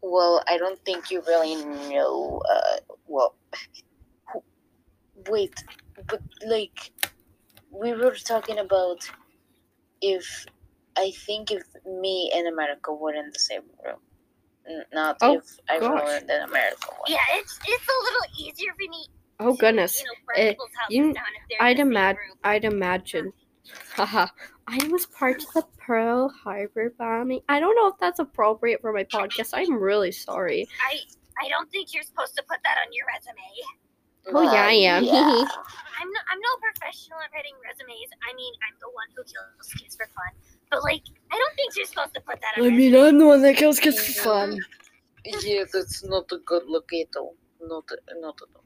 Well, 0.03 0.43
I 0.49 0.59
don't 0.59 0.79
think 0.85 1.11
you 1.11 1.23
really 1.27 1.57
know. 1.95 2.43
Uh, 2.51 2.95
well, 3.07 3.35
wait, 5.29 5.55
but 6.09 6.21
like, 6.47 6.91
we 7.71 7.93
were 7.93 8.15
talking 8.15 8.59
about 8.59 8.99
if 10.01 10.47
I 10.97 11.13
think 11.27 11.51
if 11.51 11.63
me 11.87 12.33
and 12.35 12.47
America 12.49 12.93
were 12.93 13.15
in 13.15 13.31
the 13.33 13.39
same 13.39 13.63
room, 13.85 13.99
N- 14.69 14.85
not 14.93 15.17
Oh, 15.23 15.35
if 15.39 15.45
Ireland 15.69 16.31
and 16.31 16.45
America 16.51 16.89
were. 16.91 17.05
Yeah, 17.09 17.19
it's 17.35 17.59
it's 17.67 17.85
a 17.89 18.03
little 18.05 18.27
easier 18.39 18.73
for 18.73 18.91
me. 18.91 19.07
Oh 19.41 19.53
to, 19.55 19.59
goodness, 19.61 20.01
You 20.01 20.07
know, 20.07 20.13
burn 20.27 20.37
Eh, 20.47 20.51
people's 20.51 20.71
houses 20.79 20.97
you- 20.97 21.15
down 21.15 21.25
if 21.41 21.49
they're 21.49 21.63
I'd 21.67 21.79
in 21.81 21.89
the 21.89 21.95
same 21.95 22.03
imag- 22.03 22.17
room. 22.17 22.37
I'd 22.45 22.65
imagine. 22.65 23.33
Haha. 23.97 24.27
I 24.66 24.88
was 24.88 25.07
part 25.07 25.42
of 25.42 25.52
the 25.54 25.66
Pearl 25.78 26.28
Harbor 26.28 26.95
bombing. 26.99 27.40
I 27.49 27.61
don't 27.61 27.75
know 27.75 27.88
if 27.88 27.95
that's 28.00 28.21
appropriate 28.21 28.81
for 28.81 28.92
my 28.92 29.04
podcast. 29.04 29.50
I'm 29.52 29.75
really 29.75 30.12
sorry. 30.12 30.69
I 30.88 30.99
I 31.42 31.49
don't 31.49 31.71
think 31.71 31.92
you're 31.95 32.02
supposed 32.02 32.37
to 32.37 32.42
put 32.49 32.59
that 32.62 32.76
on 32.87 32.92
your 32.92 33.07
resume. 33.07 33.42
Oh, 34.28 34.42
yeah, 34.42 34.66
I 34.66 34.73
am. 34.73 35.04
yeah. 35.04 35.12
I'm 36.00 36.09
no, 36.11 36.21
I'm 36.31 36.38
no 36.38 36.52
professional 36.61 37.19
at 37.19 37.33
writing 37.35 37.54
resumes. 37.62 38.11
I 38.23 38.35
mean, 38.35 38.52
I'm 38.66 38.76
the 38.81 38.90
one 38.95 39.07
who 39.16 39.23
kills 39.25 39.73
kids 39.75 39.97
for 39.97 40.07
fun. 40.07 40.33
But 40.71 40.85
like, 40.85 41.02
I 41.31 41.37
don't 41.37 41.54
think 41.57 41.76
you're 41.76 41.87
supposed 41.87 42.14
to 42.14 42.21
put 42.21 42.40
that 42.40 42.59
on. 42.59 42.64
I 42.64 42.69
your 42.69 42.73
mean, 42.73 42.95
I'm 42.97 43.19
the 43.19 43.26
one 43.26 43.42
that 43.42 43.57
kills 43.57 43.81
kids 43.81 43.99
for 43.99 44.12
fun. 44.23 44.59
Yeah, 45.25 45.64
that's 45.73 46.04
not 46.04 46.31
a 46.33 46.38
good 46.38 46.64
look 46.66 46.90
at 46.92 47.16
all. 47.16 47.35
Not, 47.61 47.85
not 48.19 48.38
at 48.42 48.49
all. 48.57 48.64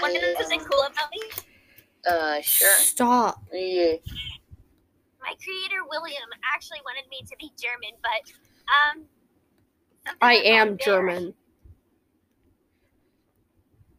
What 0.00 0.10
I, 0.10 0.34
isn't 0.40 0.60
um, 0.60 0.66
cool 0.68 0.82
about 0.82 1.10
me? 1.12 1.20
Uh, 2.06 2.40
sure. 2.42 2.78
Stop. 2.78 3.42
Yeah. 3.52 3.96
My 5.20 5.34
creator 5.42 5.82
William 5.90 6.28
actually 6.54 6.80
wanted 6.84 7.08
me 7.10 7.22
to 7.28 7.36
be 7.38 7.50
German, 7.60 7.98
but 8.02 8.32
um. 8.70 9.04
I 10.22 10.34
am 10.36 10.68
there. 10.68 10.76
German. 10.78 11.34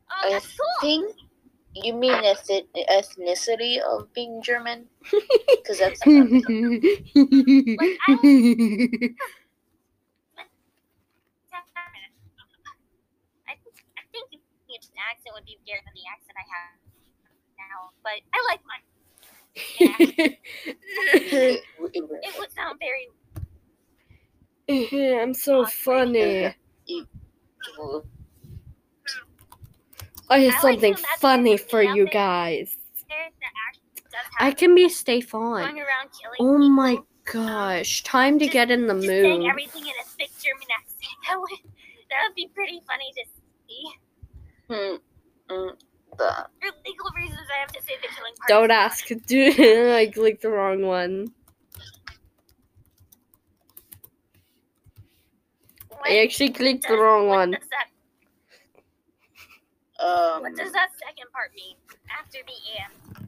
Oh, 0.09 0.27
I 0.27 0.29
that's 0.31 0.47
cool. 0.47 0.79
think 0.81 1.15
you 1.73 1.93
mean 1.93 2.13
ethnicity 2.13 3.79
of 3.81 4.11
being 4.13 4.41
German? 4.41 4.85
Because 5.47 5.79
that's 5.79 6.05
not 6.05 6.15
I, 6.15 6.23
I 6.23 8.15
think 14.11 14.39
its 14.69 14.91
accent 14.95 15.35
would 15.35 15.45
be 15.45 15.57
better 15.67 15.81
than 15.83 15.93
the 15.93 16.07
accent 16.07 16.37
I 16.37 16.45
have 16.47 16.86
now, 17.77 17.91
but 18.03 18.19
I 18.33 18.45
like 18.49 18.61
mine. 18.67 18.83
It- 19.79 20.39
it- 21.13 21.63
It 21.93 22.33
would 22.39 22.51
sound 22.51 22.79
very. 22.79 23.07
I'm 25.21 25.33
so 25.33 25.65
funny. 25.65 26.45
I 26.47 26.53
I 30.29 30.39
have 30.39 30.61
something 30.61 30.93
to 30.93 30.99
imagine 30.99 31.19
funny 31.19 31.57
for 31.57 31.81
you 31.81 32.03
nothing 32.05 32.13
guys. 32.13 32.75
There, 33.07 33.29
the 33.39 33.45
accent 33.69 34.11
does 34.11 34.25
I 34.39 34.51
can 34.51 34.75
be 34.75 34.89
stay 34.89 35.21
going 35.21 35.63
fun. 35.75 35.79
Oh 36.39 36.53
people, 36.57 36.69
my 36.69 36.97
gosh. 37.25 38.03
Time 38.03 38.37
to 38.39 38.45
Just- 38.45 38.53
get 38.53 38.69
in 38.71 38.87
the 38.87 38.93
just 38.95 39.07
saying 39.07 39.39
mood. 39.41 39.49
everything 39.49 39.83
in 39.83 39.93
a 40.01 40.03
thick 40.17 40.29
German 40.43 40.67
accent. 40.77 41.11
That 41.27 41.39
would 41.39 41.49
that 42.09 42.19
would 42.27 42.35
be 42.35 42.49
pretty 42.53 42.81
funny 42.85 43.11
to 43.15 43.23
see. 43.67 43.91
Hmm. 44.67 45.53
Mm, 45.53 45.75
the, 46.17 46.47
For 46.61 46.71
legal 46.85 47.09
reasons, 47.15 47.47
I 47.55 47.59
have 47.59 47.71
to 47.73 47.81
say 47.81 47.93
the 48.01 48.07
killing 48.15 48.33
part. 48.37 48.47
Don't 48.49 48.71
ask. 48.71 49.07
Dude, 49.27 49.59
I 49.91 50.07
clicked 50.07 50.41
the 50.41 50.49
wrong 50.49 50.81
one. 50.83 51.33
What 55.89 56.11
I 56.11 56.23
actually 56.23 56.51
clicked 56.51 56.87
the 56.87 56.97
wrong 56.97 57.27
what 57.27 57.37
one. 57.37 57.51
Does 57.51 57.69
that, 59.99 60.03
um. 60.05 60.41
what 60.43 60.55
does 60.55 60.71
that 60.73 60.89
second 60.99 61.31
part 61.33 61.51
mean 61.55 61.75
after 62.19 62.39
the 62.45 62.53
and? 62.81 63.27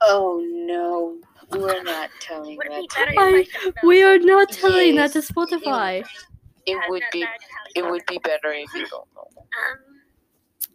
Oh 0.00 0.40
no, 0.44 1.18
we're 1.58 1.82
not 1.82 2.10
telling 2.20 2.56
Would 2.56 2.66
that. 2.68 2.80
be 2.80 3.16
I- 3.18 3.46
I? 3.58 3.72
We 3.86 4.02
are 4.02 4.18
not 4.18 4.50
telling 4.50 4.96
that 4.96 5.12
to 5.12 5.20
Spotify. 5.20 6.00
It 6.00 6.06
Yeah, 6.66 6.80
would 6.88 7.02
be. 7.12 7.26
it 7.74 7.82
would 7.84 8.04
be 8.06 8.18
better 8.18 8.50
if 8.52 8.72
you 8.74 8.86
don't 8.88 9.08
know. 9.14 9.26
Um, 9.36 9.78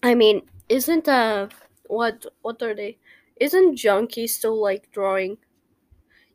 I 0.03 0.15
mean, 0.15 0.41
isn't 0.69 1.07
uh 1.07 1.47
what 1.87 2.25
what 2.41 2.61
are 2.61 2.73
they? 2.75 2.97
Isn't 3.39 3.75
Junkie 3.75 4.27
still 4.27 4.61
like 4.61 4.91
drawing? 4.91 5.37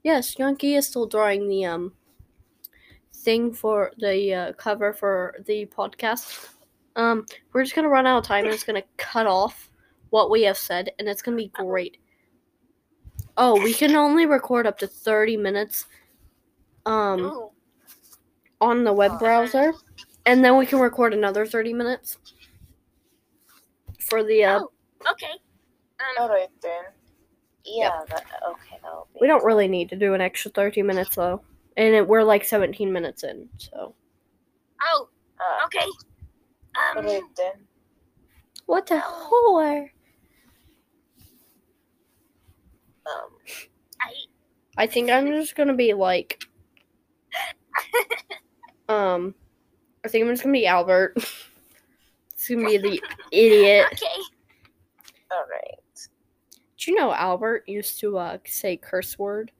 Yes, 0.02 0.34
Junkie 0.34 0.74
is 0.74 0.86
still 0.86 1.06
drawing 1.06 1.48
the 1.48 1.64
um 1.64 1.92
thing 3.14 3.52
for 3.52 3.92
the 3.98 4.34
uh, 4.34 4.52
cover 4.54 4.92
for 4.92 5.34
the 5.46 5.66
podcast. 5.66 6.48
Um, 6.96 7.26
we're 7.52 7.62
just 7.62 7.74
gonna 7.74 7.88
run 7.88 8.06
out 8.06 8.18
of 8.18 8.24
time 8.24 8.44
and 8.44 8.54
it's 8.54 8.64
gonna 8.64 8.82
cut 8.96 9.26
off 9.26 9.70
what 10.10 10.30
we 10.30 10.42
have 10.42 10.56
said, 10.58 10.90
and 10.98 11.08
it's 11.08 11.22
gonna 11.22 11.36
be 11.36 11.48
great. 11.54 11.98
Oh, 13.36 13.60
we 13.62 13.72
can 13.72 13.94
only 13.96 14.26
record 14.26 14.66
up 14.66 14.78
to 14.78 14.86
thirty 14.86 15.36
minutes. 15.36 15.86
Um, 16.86 17.20
ooh, 17.20 17.50
on 18.60 18.84
the 18.84 18.92
web 18.92 19.12
Oh. 19.14 19.18
browser, 19.18 19.72
and 20.26 20.44
then 20.44 20.56
we 20.56 20.66
can 20.66 20.78
record 20.80 21.12
another 21.14 21.46
thirty 21.46 21.72
minutes 21.72 22.18
for 24.08 24.24
the 24.24 24.44
uh, 24.44 24.60
oh, 24.60 24.70
okay. 25.12 25.32
Um, 26.00 26.24
Alright 26.24 26.48
then. 26.62 26.84
Yeah. 27.64 28.00
That, 28.08 28.24
okay. 28.48 28.78
That'll 28.82 29.08
be. 29.12 29.18
We 29.20 29.26
don't 29.26 29.44
really 29.44 29.68
need 29.68 29.88
to 29.90 29.96
do 29.96 30.14
an 30.14 30.20
extra 30.20 30.50
30 30.50 30.82
minutes 30.82 31.16
though. 31.16 31.42
And 31.76 31.94
it, 31.94 32.08
we're 32.08 32.24
like 32.24 32.44
17 32.44 32.92
minutes 32.92 33.24
in, 33.24 33.48
so. 33.58 33.94
oh, 34.82 35.08
Ah, 35.40 35.66
okay. 35.66 35.86
Um, 36.74 36.98
alright 37.04 37.22
then. 37.36 37.52
What 38.66 38.90
a 38.90 39.00
whore! 39.00 39.88
Um. 43.06 43.30
I, 44.00 44.12
I 44.76 44.86
think 44.86 45.10
I'm 45.10 45.28
just 45.28 45.56
gonna 45.56 45.74
be 45.74 45.94
like. 45.94 46.44
um. 48.88 49.34
I 50.04 50.08
think 50.08 50.24
I'm 50.24 50.32
just 50.32 50.42
gonna 50.42 50.52
be 50.52 50.66
Albert. 50.66 51.16
it's 52.48 52.62
gonna 52.62 52.66
be 52.66 52.78
the 52.78 53.02
idiot. 53.32 53.86
okay. 53.92 54.22
Alright. 55.32 56.08
Do 56.78 56.90
you 56.90 56.96
know 56.96 57.12
Albert 57.12 57.64
used 57.68 58.00
to 58.00 58.18
uh, 58.18 58.38
say 58.46 58.76
curse 58.76 59.18
word? 59.18 59.50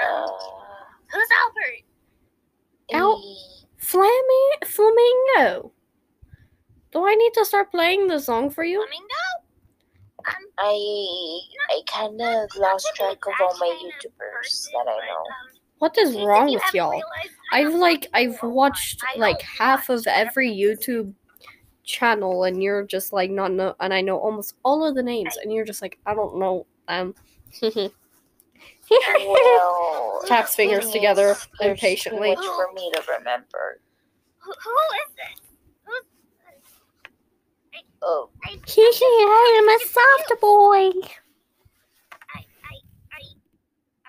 Uh. 0.00 0.26
Who's 1.12 1.28
Albert? 1.44 1.82
Al- 2.92 3.36
Flammy 3.80 4.64
Flamingo! 4.64 5.72
Do 6.92 7.06
I 7.06 7.14
need 7.14 7.32
to 7.34 7.44
start 7.44 7.70
playing 7.70 8.06
the 8.08 8.18
song 8.18 8.50
for 8.50 8.64
you? 8.64 8.84
Flamingo? 8.84 9.46
Um, 10.28 10.34
I 10.58 11.40
I 11.70 11.80
kind 11.86 12.20
of 12.20 12.56
lost 12.56 12.90
track 12.96 13.18
of 13.26 13.32
all 13.40 13.56
my 13.58 13.78
YouTubers 13.82 14.18
person, 14.18 14.72
that 14.74 14.90
I 14.90 14.94
but, 14.94 15.06
know. 15.06 15.55
Um, 15.80 15.80
What 15.80 15.98
is 15.98 16.10
in 16.10 16.16
case 16.16 16.26
wrong 16.26 16.52
with 16.52 16.74
y'all? 16.74 17.02
I 17.52 17.60
I've 17.60 17.74
like 17.74 18.06
I've 18.14 18.32
you 18.32 18.38
a 18.42 18.46
lot. 18.46 18.54
watched 18.54 19.02
I 19.14 19.18
like 19.18 19.40
half 19.42 19.88
of 19.88 20.04
watch 20.04 20.06
whatever 20.06 20.40
every. 20.40 20.50
YouTube 20.50 21.12
channel 21.84 22.44
and 22.44 22.62
you're 22.62 22.84
just 22.84 23.12
like 23.12 23.30
not 23.30 23.52
know 23.52 23.74
and 23.80 23.94
I 23.94 24.00
know 24.00 24.18
almost 24.18 24.56
all 24.64 24.84
of 24.84 24.94
the 24.96 25.02
names 25.02 25.36
and 25.36 25.52
you're 25.52 25.64
just 25.64 25.80
like 25.82 25.98
I 26.06 26.14
don't 26.14 26.38
know 26.38 26.66
them. 26.88 27.14
Well, 28.90 30.22
Taps 30.26 30.54
fingers 30.54 30.90
together 30.90 31.30
is, 31.30 31.48
there's 31.60 31.70
impatiently. 31.72 32.34
Too 32.34 32.40
much 32.40 32.46
for 32.46 32.72
me 32.74 32.90
to 32.92 33.02
remember. 33.18 33.80
Who, 34.38 34.52
who 34.62 34.76
is 35.06 35.14
this? 35.16 35.40
Who's 35.84 36.02
Oh, 38.02 38.28
I, 38.44 38.56
I 39.24 39.62
am 39.62 39.68
a 39.68 39.78
soft 39.86 40.40
boy. 40.40 40.90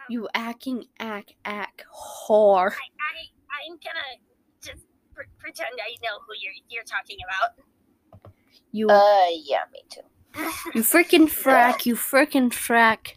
You 0.09 0.27
acting 0.33 0.85
act 0.99 1.33
act 1.43 1.83
whore. 1.93 2.71
I, 2.71 2.87
I, 2.99 3.29
I'm 3.65 3.73
gonna 3.73 4.21
just 4.61 4.85
pre- 5.13 5.25
pretend 5.37 5.69
I 5.73 5.95
know 6.03 6.19
who 6.25 6.33
you're 6.41 6.53
you're 6.69 6.83
talking 6.83 7.17
about. 7.27 8.31
You 8.71 8.87
uh, 8.89 9.27
yeah, 9.43 9.63
me 9.71 9.81
too. 9.89 10.01
you 10.75 10.83
freaking 10.83 11.27
frack, 11.27 11.85
you 11.85 11.95
freaking 11.95 12.51
frack. 12.51 13.15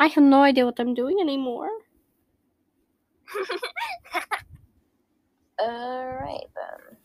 I 0.00 0.06
have 0.06 0.22
no 0.22 0.42
idea 0.42 0.64
what 0.64 0.78
I'm 0.78 0.94
doing 0.94 1.18
anymore. 1.20 1.70
Alright 5.60 6.46
then. 6.54 6.96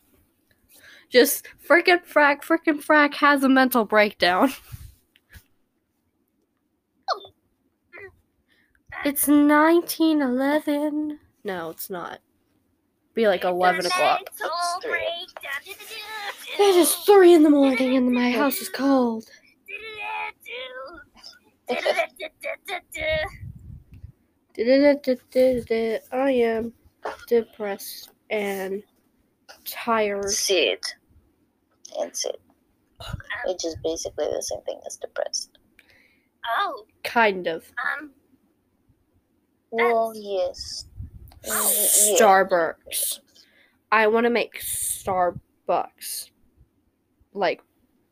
Just 1.10 1.48
freaking 1.68 2.06
frack, 2.06 2.44
freaking 2.44 2.84
frack 2.84 3.16
has 3.16 3.44
a 3.44 3.50
mental 3.50 3.86
breakdown. 3.86 4.52
It's 9.06 9.28
1911. 9.28 11.20
No, 11.44 11.70
it's 11.72 11.90
not. 11.90 12.20
Be 13.14 13.28
like 13.28 13.44
11 13.44 13.86
o'clock. 13.86 14.22
It's 14.22 14.42
three. 14.82 14.92
breakdown. 14.92 15.76
It 16.60 16.76
is 16.78 16.94
3 16.96 17.34
in 17.34 17.44
the 17.44 17.50
morning 17.50 17.98
and 17.98 18.10
my 18.12 18.32
house 18.32 18.62
is 18.62 18.70
cold. 18.70 19.26
I 26.12 26.32
am 26.32 26.74
depressed 27.28 28.10
and 28.30 28.84
tired. 29.66 30.30
Sid. 30.30 30.80
And 32.00 32.16
Sid. 32.16 32.36
Which 33.46 33.66
is 33.66 33.76
basically 33.84 34.26
the 34.26 34.42
same 34.42 34.62
thing 34.62 34.80
as 34.86 34.98
depressed. 34.98 35.58
Oh, 36.60 36.86
Kind 37.04 37.48
of. 37.48 37.66
um, 38.00 38.12
Well, 39.74 40.14
yes. 40.16 40.86
Starbucks. 41.46 43.20
I 43.92 44.08
want 44.08 44.26
to 44.26 44.30
make 44.30 44.60
Starbucks. 44.62 46.30
Like 47.34 47.62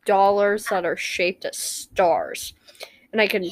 dollars 0.06 0.66
that 0.66 0.84
are 0.86 0.98
shaped 0.98 1.46
as 1.46 1.58
stars. 1.58 2.54
And 3.12 3.22
I 3.22 3.28
can 3.28 3.46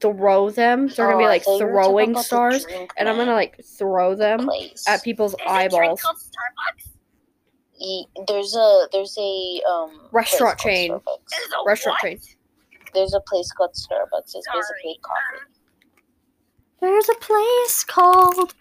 throw 0.00 0.50
them. 0.50 0.88
So 0.88 0.96
they're 1.02 1.12
gonna 1.12 1.18
be 1.18 1.24
Oh, 1.24 1.28
like 1.28 1.44
thought 1.44 1.58
you 1.58 1.66
were 1.66 1.72
talking 1.82 2.14
throwing 2.14 2.16
stars, 2.22 2.66
and 2.96 3.08
I'm 3.08 3.16
gonna 3.16 3.32
like 3.32 3.60
throw 3.64 4.14
them 4.14 4.40
place. 4.46 4.84
at 4.86 5.02
people's 5.02 5.34
There's 5.38 5.50
eyeballs. 5.50 6.02
called 6.02 6.16
There's 8.28 8.54
a 8.54 8.88
there's 8.92 9.16
a 9.18 9.62
um 9.70 10.08
Restaurant 10.12 10.58
chain. 10.58 10.90
There's 10.90 11.52
a 11.52 11.64
Restaurant 11.66 11.98
what? 12.02 12.10
chain. 12.10 12.20
There's 12.92 13.14
a 13.14 13.20
place 13.20 13.50
called 13.52 13.72
Starbucks. 13.74 14.32
It's 14.34 14.44
Sorry. 14.46 14.58
basically 14.60 14.98
coffee. 15.02 15.44
Um, 15.46 15.52
There's 16.80 17.08
a 17.08 17.14
place 17.14 17.84
called. 17.84 18.54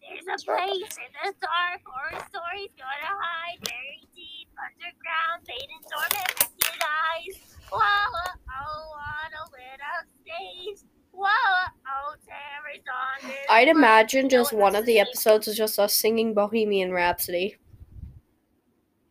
There's 0.00 0.42
a 0.42 0.44
place 0.44 0.96
in 0.98 1.12
the 1.24 1.34
dark 1.40 1.82
horror 1.84 2.24
stories 2.28 2.70
gonna 2.78 3.12
hide 3.20 3.58
very 3.64 4.06
deep 4.14 4.48
underground, 4.58 5.46
fading 5.46 5.82
dormant 5.90 6.38
naked 6.40 6.82
eyes. 6.82 7.56
Whoa, 7.70 7.80
oh, 7.80 8.94
on 8.96 9.32
a 9.32 9.44
lit 9.52 9.80
up 9.98 10.06
stage. 10.22 10.84
Whoa, 11.12 11.26
oh, 11.26 12.14
terror's 12.26 12.84
on 12.88 13.28
this. 13.28 13.38
I'd 13.50 13.68
world. 13.68 13.76
imagine 13.76 14.28
just 14.28 14.52
No 14.52 14.58
one 14.58 14.76
of 14.76 14.86
the 14.86 14.98
else 14.98 15.10
to 15.10 15.22
see. 15.22 15.32
episodes 15.32 15.48
is 15.48 15.56
just 15.56 15.78
us 15.78 15.94
singing 15.94 16.32
Bohemian 16.34 16.92
Rhapsody. 16.92 17.56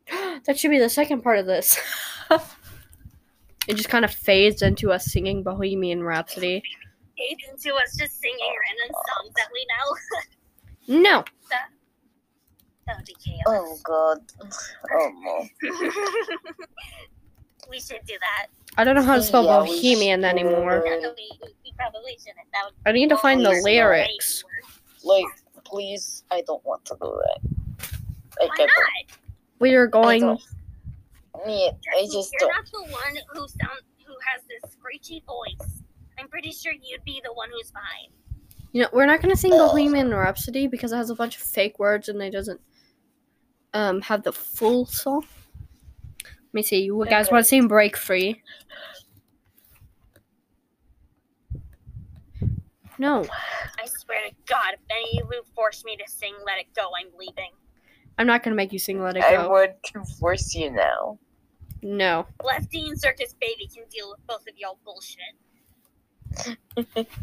that 0.45 0.57
should 0.57 0.71
be 0.71 0.79
the 0.79 0.89
second 0.89 1.21
part 1.21 1.39
of 1.39 1.45
this. 1.45 1.77
it 3.67 3.75
just 3.75 3.89
kind 3.89 4.05
of 4.05 4.11
fades 4.11 4.61
into 4.61 4.91
us 4.91 5.05
singing 5.05 5.43
Bohemian 5.43 6.03
Rhapsody. 6.03 6.61
Aids 7.19 7.43
into 7.49 7.73
us 7.75 7.95
just 7.97 8.19
singing 8.19 8.37
random 8.39 8.95
songs 9.09 9.33
that 9.35 9.47
we 9.53 9.65
know. 9.69 9.95
No. 11.01 11.23
that 12.85 12.97
would 12.97 13.05
be 13.05 13.15
chaos. 13.23 13.41
Oh 13.47 13.77
god. 13.83 14.19
Oh 14.93 15.11
no. 15.21 15.47
we 17.69 17.79
should 17.79 18.01
do 18.07 18.13
that. 18.19 18.47
I 18.77 18.83
don't 18.83 18.95
know 18.95 19.01
how 19.01 19.15
to 19.15 19.23
spell 19.23 19.43
Yeah, 19.43 19.59
Bohemian 19.59 20.23
anymore. 20.23 20.83
No, 20.85 21.13
we, 21.17 21.31
we 21.63 21.73
probably 21.75 22.13
shouldn't. 22.19 22.47
That 22.53 22.65
would 22.65 22.73
I 22.85 22.91
need 22.93 23.09
to 23.09 23.17
find 23.17 23.43
the 23.43 23.49
lyrics. 23.63 24.43
Like, 25.03 25.25
please, 25.65 26.23
I 26.31 26.43
don't 26.45 26.63
want 26.65 26.85
to 26.85 26.95
do 27.01 27.19
that. 27.23 27.39
Like, 28.39 28.57
Why 28.57 28.65
not? 28.65 29.17
We 29.59 29.73
are 29.73 29.87
don't. 29.87 30.03
going. 30.03 30.37
I, 31.43 31.47
don't. 31.47 31.59
Yeah, 31.59 31.71
I 31.95 32.03
just 32.11 32.31
You're 32.33 32.39
don't. 32.39 32.49
not 32.49 32.65
the 32.71 32.91
one 32.91 33.17
who 33.33 33.39
sound 33.47 33.81
who 34.05 34.13
has 34.33 34.41
this 34.47 34.71
screechy 34.71 35.23
voice. 35.27 35.81
I'm 36.19 36.27
pretty 36.27 36.51
sure 36.51 36.71
you'd 36.73 37.03
be 37.03 37.21
the 37.23 37.33
one 37.33 37.49
who's 37.51 37.71
fine. 37.71 38.11
You 38.71 38.83
know, 38.83 38.89
we're 38.93 39.05
not 39.05 39.21
gonna 39.21 39.35
sing 39.35 39.53
Uh. 39.53 39.57
Bohemian 39.67 40.13
Rhapsody 40.13 40.67
because 40.67 40.91
it 40.91 40.97
has 40.97 41.09
a 41.09 41.15
bunch 41.15 41.35
of 41.35 41.41
fake 41.43 41.79
words 41.79 42.09
and 42.09 42.21
it 42.21 42.31
doesn't 42.31 42.59
um 43.73 44.01
have 44.01 44.23
the 44.23 44.31
full 44.31 44.85
song. 44.85 45.25
Let 46.23 46.53
me 46.53 46.63
see. 46.63 46.83
You 46.83 47.05
guys 47.09 47.29
want 47.29 47.43
to 47.43 47.47
sing 47.47 47.67
"Break 47.67 47.95
Free"? 47.97 48.41
No, 52.99 53.25
I 53.79 53.85
swear 53.85 54.27
to 54.27 54.35
God, 54.47 54.73
if 54.73 54.79
any 54.89 55.21
of 55.21 55.27
you 55.31 55.43
force 55.53 55.83
me 55.85 55.95
to 55.97 56.11
sing 56.11 56.33
"Let 56.45 56.57
It 56.57 56.65
Go," 56.75 56.89
I'm 56.99 57.11
leaving. 57.17 57.51
I'm 58.17 58.25
not 58.25 58.41
gonna 58.41 58.55
make 58.55 58.73
you 58.73 58.79
sing 58.79 59.01
"Let 59.03 59.17
It 59.17 59.23
I 59.23 59.35
Go." 59.35 59.49
want 59.49 59.71
to 59.93 60.03
force 60.19 60.55
you 60.55 60.71
now. 60.71 61.19
No. 61.81 62.25
Lefty 62.43 62.87
and 62.87 62.99
Circus 62.99 63.33
Baby 63.39 63.69
can 63.73 63.83
deal 63.89 64.09
with 64.09 64.25
both 64.27 64.41
of 64.47 64.57
y'all 64.57 64.77
bullshit. 64.85 65.17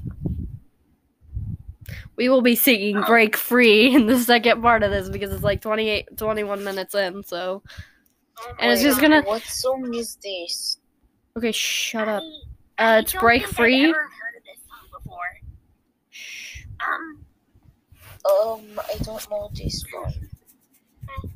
We 2.17 2.29
will 2.29 2.43
be 2.43 2.55
singing 2.55 3.03
"Break 3.03 3.37
Free" 3.37 3.93
in 3.95 4.07
the 4.07 4.19
second 4.19 4.62
part 4.62 4.83
of 4.85 4.90
this 4.93 5.09
because 5.09 5.33
it's 5.33 5.43
like 5.43 5.61
28, 5.61 6.17
21 6.17 6.62
minutes 6.64 6.95
in. 6.95 7.25
So, 7.25 7.62
Oh 8.38 8.55
And 8.61 8.73
it's 8.73 8.83
just 8.83 9.01
God. 9.01 9.11
gonna- 9.11 9.23
What 9.27 9.43
song 9.43 9.93
is 9.95 10.17
this? 10.23 10.79
okay, 11.37 11.51
shut 11.53 12.07
up. 12.09 12.23
Uh, 12.23 12.83
I 12.83 12.99
it's 12.99 13.12
Break 13.14 13.47
Free. 13.47 13.83
heard 13.93 13.97
of 13.97 14.45
this 14.45 14.61
song 14.69 14.88
before. 15.03 15.40
Um, 16.81 17.25
Um, 18.25 18.81
I 18.88 18.97
don't 19.03 19.29
know 19.31 19.51
this 19.53 19.85
one. 19.93 20.31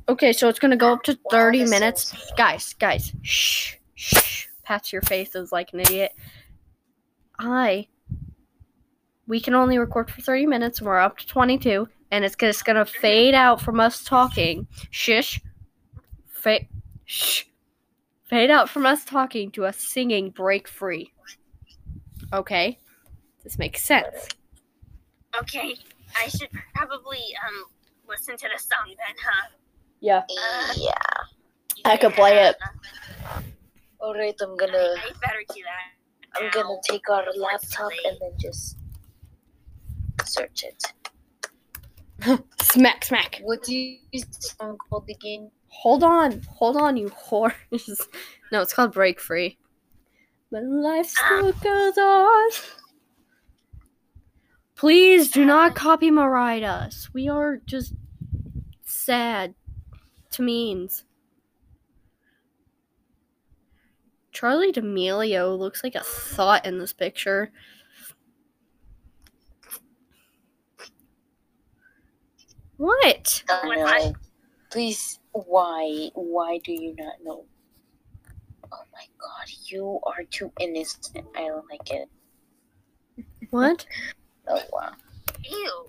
Okay, 0.07 0.33
so 0.33 0.49
it's 0.49 0.59
gonna 0.59 0.77
go 0.77 0.93
up 0.93 1.03
to 1.03 1.17
30 1.31 1.59
this 1.59 1.69
minutes. 1.69 2.15
Guys, 2.37 2.73
guys, 2.73 3.13
shh, 3.21 3.75
shh. 3.95 4.45
Pats 4.63 4.91
your 4.91 5.01
faces 5.03 5.51
like 5.51 5.73
an 5.73 5.79
idiot. 5.81 6.11
I. 7.37 7.87
We 9.27 9.39
can 9.39 9.53
only 9.53 9.77
record 9.77 10.09
for 10.09 10.21
30 10.21 10.47
minutes, 10.47 10.79
and 10.79 10.87
we're 10.87 10.99
up 10.99 11.17
to 11.19 11.27
22, 11.27 11.87
and 12.11 12.25
it's 12.25 12.35
just 12.35 12.65
gonna 12.65 12.85
fade 12.85 13.35
out 13.35 13.61
from 13.61 13.79
us 13.79 14.03
talking. 14.03 14.67
Shush. 14.89 15.39
Fade. 16.27 16.67
Shh. 17.05 17.43
Fade 18.23 18.51
out 18.51 18.69
from 18.69 18.85
us 18.85 19.05
talking 19.05 19.51
to 19.51 19.65
us 19.65 19.77
singing 19.77 20.29
"Break 20.29 20.67
Free." 20.67 21.11
Okay, 22.33 22.79
this 23.43 23.57
makes 23.57 23.81
sense. 23.81 24.27
okay, 25.39 25.75
I 26.15 26.27
should 26.27 26.49
probably 26.75 27.23
um 27.47 27.65
listen 28.07 28.37
to 28.37 28.47
the 28.53 28.59
song 28.59 28.87
then, 28.87 29.15
huh? 29.23 29.49
Yeah. 30.01 30.23
Yeah. 30.75 30.93
I 31.85 31.97
could 31.97 32.13
play 32.13 32.37
it. 32.37 32.55
Alright, 34.01 34.35
I'm 34.41 34.55
gonna 34.55 34.77
I 34.77 35.11
better 35.21 35.43
do 35.53 35.61
that. 35.63 36.41
I'm 36.41 36.49
gonna 36.51 36.77
take 36.89 37.09
our 37.09 37.25
laptop 37.35 37.91
and 38.05 38.17
then 38.21 38.31
just 38.39 38.77
search 40.23 40.63
it. 40.63 40.83
Smack, 42.61 43.05
smack. 43.05 43.39
What 43.43 43.63
do 43.63 43.75
you 43.75 43.97
song 44.13 44.77
called 44.89 45.09
again? 45.09 45.51
Hold 45.69 46.03
on, 46.03 46.41
hold 46.49 46.77
on, 46.77 46.97
you 46.97 47.09
whores. 47.09 47.53
no, 48.51 48.61
it's 48.61 48.73
called 48.73 48.93
Break 48.93 49.19
Free. 49.19 49.57
But 50.51 50.63
life 50.63 51.13
ah. 51.21 51.25
still 51.25 51.51
goes 51.53 51.97
on. 51.97 52.49
Please 54.75 55.31
do 55.31 55.45
not 55.45 55.71
ah. 55.71 55.73
copy 55.73 56.11
Mariah 56.11 56.65
us. 56.65 57.09
We 57.13 57.27
are 57.29 57.57
just 57.65 57.93
sad 58.85 59.55
means. 60.37 61.05
Charli 64.31 64.71
D'Amelio 64.71 65.57
looks 65.57 65.83
like 65.83 65.95
a 65.95 66.03
thought 66.03 66.65
in 66.65 66.77
this 66.77 66.93
picture. 66.93 67.51
What? 72.77 73.43
Oh 73.49 73.59
I 73.63 73.67
my 73.67 73.75
know. 73.75 73.85
God. 73.85 74.13
Please, 74.71 75.19
why? 75.31 76.09
Why 76.13 76.59
do 76.63 76.71
you 76.71 76.95
not 76.95 77.15
know? 77.23 77.45
Oh 78.71 78.83
my 78.93 79.05
god, 79.17 79.47
you 79.65 79.99
are 80.03 80.23
too 80.29 80.51
innocent. 80.59 81.25
I 81.35 81.47
don't 81.47 81.65
like 81.69 81.91
it. 81.91 82.07
What? 83.49 83.85
Oh 84.47 84.61
wow. 84.71 84.91
Ew. 85.43 85.85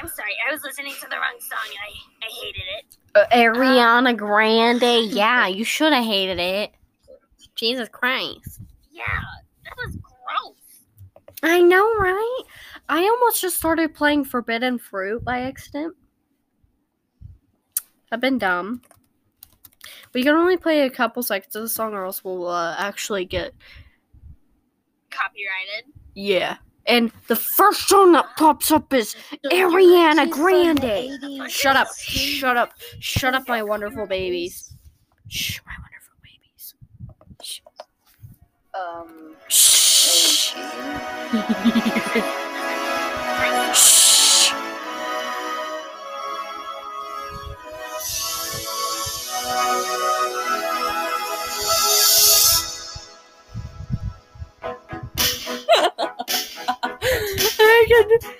I'm, 0.00 0.08
sorry. 0.08 0.32
I 0.46 0.52
was 0.52 0.62
listening 0.62 0.92
to 1.00 1.08
the 1.08 1.16
wrong 1.16 1.38
song 1.40 1.58
and 1.68 1.78
I, 1.84 2.26
I 2.26 2.30
hated 2.30 2.62
it. 2.78 2.96
Uh, 3.14 3.26
Ariana 3.32 4.16
Grande. 4.16 5.12
Yeah, 5.14 5.46
you 5.46 5.64
should 5.64 5.92
have 5.92 6.04
hated 6.04 6.38
it. 6.38 6.72
Jesus 7.54 7.88
Christ. 7.88 8.60
Yeah, 8.90 9.04
that 9.64 9.74
was 9.76 9.96
gross. 9.96 10.84
I 11.42 11.60
know, 11.60 11.94
right? 11.96 12.42
I 12.88 13.02
almost 13.02 13.40
just 13.40 13.56
started 13.56 13.94
playing 13.94 14.24
Forbidden 14.24 14.78
Fruit 14.78 15.24
by 15.24 15.40
accident. 15.40 15.96
I've 18.10 18.20
been 18.20 18.38
dumb. 18.38 18.82
But 20.12 20.20
you 20.20 20.24
can 20.24 20.36
only 20.36 20.56
play 20.56 20.82
a 20.82 20.90
couple 20.90 21.22
seconds 21.22 21.54
of 21.54 21.62
the 21.62 21.68
song, 21.68 21.94
or 21.94 22.04
else 22.04 22.24
we'll 22.24 22.48
uh, 22.48 22.74
actually 22.78 23.24
get. 23.24 23.52
Copyrighted. 25.10 25.92
Yeah. 26.14 26.56
And 26.88 27.12
the 27.26 27.36
first 27.36 27.86
song 27.86 28.12
that 28.12 28.34
pops 28.38 28.70
up 28.70 28.92
is 28.94 29.14
Ariana 29.52 30.28
Grande. 30.30 31.50
Shut 31.50 31.76
up. 31.76 31.88
Shut 31.94 32.56
up. 32.56 32.72
Shut 32.98 33.34
up, 33.34 33.46
my 33.46 33.62
wonderful 33.62 34.06
babies. 34.06 34.72
Shh, 35.28 35.60
my 35.66 35.72
wonderful 35.84 36.16
babies. 36.24 36.74
Shh. 37.42 37.60
Um. 38.74 39.36
Shh. 39.48 40.54
I 57.90 58.18
can, 58.20 58.30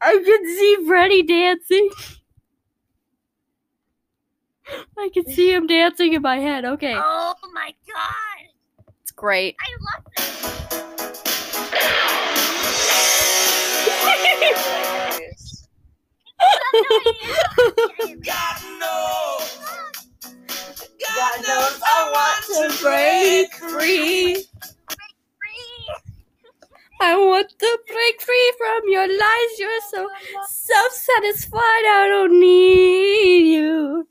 I 0.00 0.22
can 0.24 0.46
see 0.46 0.76
Freddy 0.86 1.22
dancing. 1.22 1.88
I 4.98 5.10
can 5.14 5.24
see 5.26 5.52
him 5.52 5.66
dancing 5.66 6.12
in 6.14 6.22
my 6.22 6.38
head. 6.38 6.64
Okay, 6.64 6.94
Oh 6.96 7.34
my 7.54 7.72
god. 7.86 8.86
it's 9.02 9.12
great. 9.12 9.56
I 9.60 9.68
love 9.94 10.04
this. 10.16 10.26
Hilarious. 15.08 15.68
God 18.24 18.56
God 21.16 21.36
knows 21.46 21.80
I 21.84 22.10
want 22.12 22.44
to 22.70 22.82
break 22.82 23.54
free. 23.54 24.44
I 27.00 27.16
want 27.16 27.50
to 27.58 27.78
break 27.86 28.20
free 28.20 28.52
from 28.58 28.82
your 28.88 29.06
lies. 29.08 29.58
You're 29.58 29.80
so 29.90 30.08
self 30.48 30.92
satisfied. 30.92 31.60
I 31.60 32.06
don't 32.08 32.40
need 32.40 33.52
you. 33.54 34.08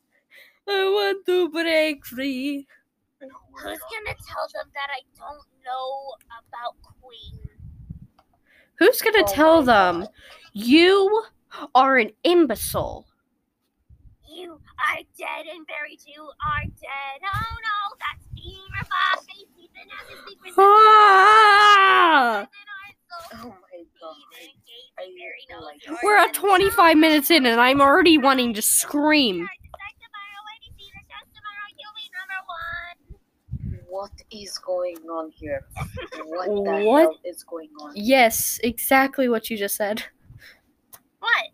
I 0.67 0.83
want 0.85 1.25
to 1.25 1.49
break 1.49 2.05
free. 2.05 2.67
Who's 3.19 3.63
gonna 3.63 4.15
tell 4.27 4.47
them 4.53 4.69
that 4.75 4.89
I 4.91 5.01
don't 5.17 5.47
know 5.65 6.13
about 6.29 6.75
Queen? 7.01 7.39
Who's 8.77 9.01
gonna 9.01 9.23
Oh 9.23 9.33
tell 9.33 9.63
them? 9.63 10.01
God. 10.01 10.09
You 10.53 11.23
are 11.73 11.97
an 11.97 12.11
imbecile. 12.23 13.07
You 14.29 14.51
are 14.53 14.97
dead 15.17 15.45
and 15.49 15.65
buried. 15.67 16.01
You 16.05 16.23
are 16.23 16.63
dead. 16.63 17.21
Oh 17.23 17.55
no, 17.63 17.95
that's 17.99 18.27
being 18.35 18.67
revived. 18.73 19.29
Even 19.57 19.89
as 19.89 20.07
a 20.11 20.29
secret. 20.29 20.53
Ah! 20.57 22.47
Oh 23.33 23.47
my 23.47 23.47
god. 23.47 23.47
I 23.47 23.47
like 23.47 24.14
We're 26.03 26.17
at 26.17 26.33
25 26.33 26.97
minutes 26.97 27.31
in 27.31 27.45
and 27.45 27.59
I'm 27.59 27.81
already 27.81 28.17
wanting 28.17 28.53
to 28.53 28.61
scream. 28.61 29.47
What 33.87 34.11
is 34.29 34.57
going 34.57 34.97
on 35.09 35.31
here? 35.31 35.65
What 36.25 36.47
the 36.47 36.85
What? 36.85 37.01
hell 37.03 37.17
is 37.23 37.43
going 37.43 37.69
on? 37.81 37.93
Yes, 37.95 38.59
exactly 38.63 39.29
what 39.29 39.49
you 39.49 39.57
just 39.57 39.77
said. 39.77 40.03
What? 41.19 41.45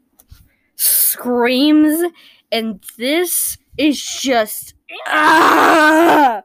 Screams, 0.75 2.12
and 2.51 2.84
this 2.97 3.57
is 3.77 4.03
just. 4.03 4.73
Ah! 5.07 6.41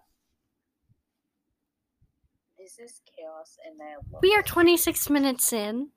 This 2.59 2.79
is 2.79 3.01
chaos 3.17 3.57
and 3.65 3.81
I 3.81 3.95
love 4.13 4.21
We 4.23 4.35
are 4.35 4.41
it. 4.41 4.47
26 4.47 5.09
minutes 5.09 5.53
in. 5.53 5.89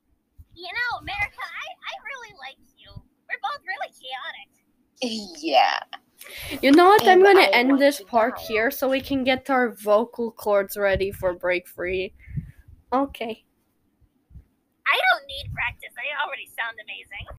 You 0.60 0.68
know, 0.68 0.98
America, 1.00 1.40
I, 1.40 1.66
I 1.88 1.94
really 2.04 2.36
like 2.36 2.60
you. 2.76 2.90
We're 2.92 3.40
both 3.40 3.64
really 3.64 3.88
chaotic. 3.96 5.40
Yeah. 5.40 5.80
You 6.60 6.72
know 6.72 6.84
what? 6.84 7.08
I'm 7.08 7.22
gonna 7.22 7.40
I 7.40 7.50
end 7.54 7.80
this 7.80 8.02
part 8.02 8.36
die. 8.36 8.42
here 8.42 8.70
so 8.70 8.90
we 8.90 9.00
can 9.00 9.24
get 9.24 9.48
our 9.48 9.70
vocal 9.70 10.30
cords 10.30 10.76
ready 10.76 11.10
for 11.12 11.32
break 11.32 11.66
free. 11.66 12.12
Okay. 12.92 13.44
I 14.86 14.98
don't 15.00 15.26
need 15.26 15.50
practice. 15.54 15.94
I 15.96 16.26
already 16.26 16.46
sound 16.46 16.76
amazing. 16.84 17.24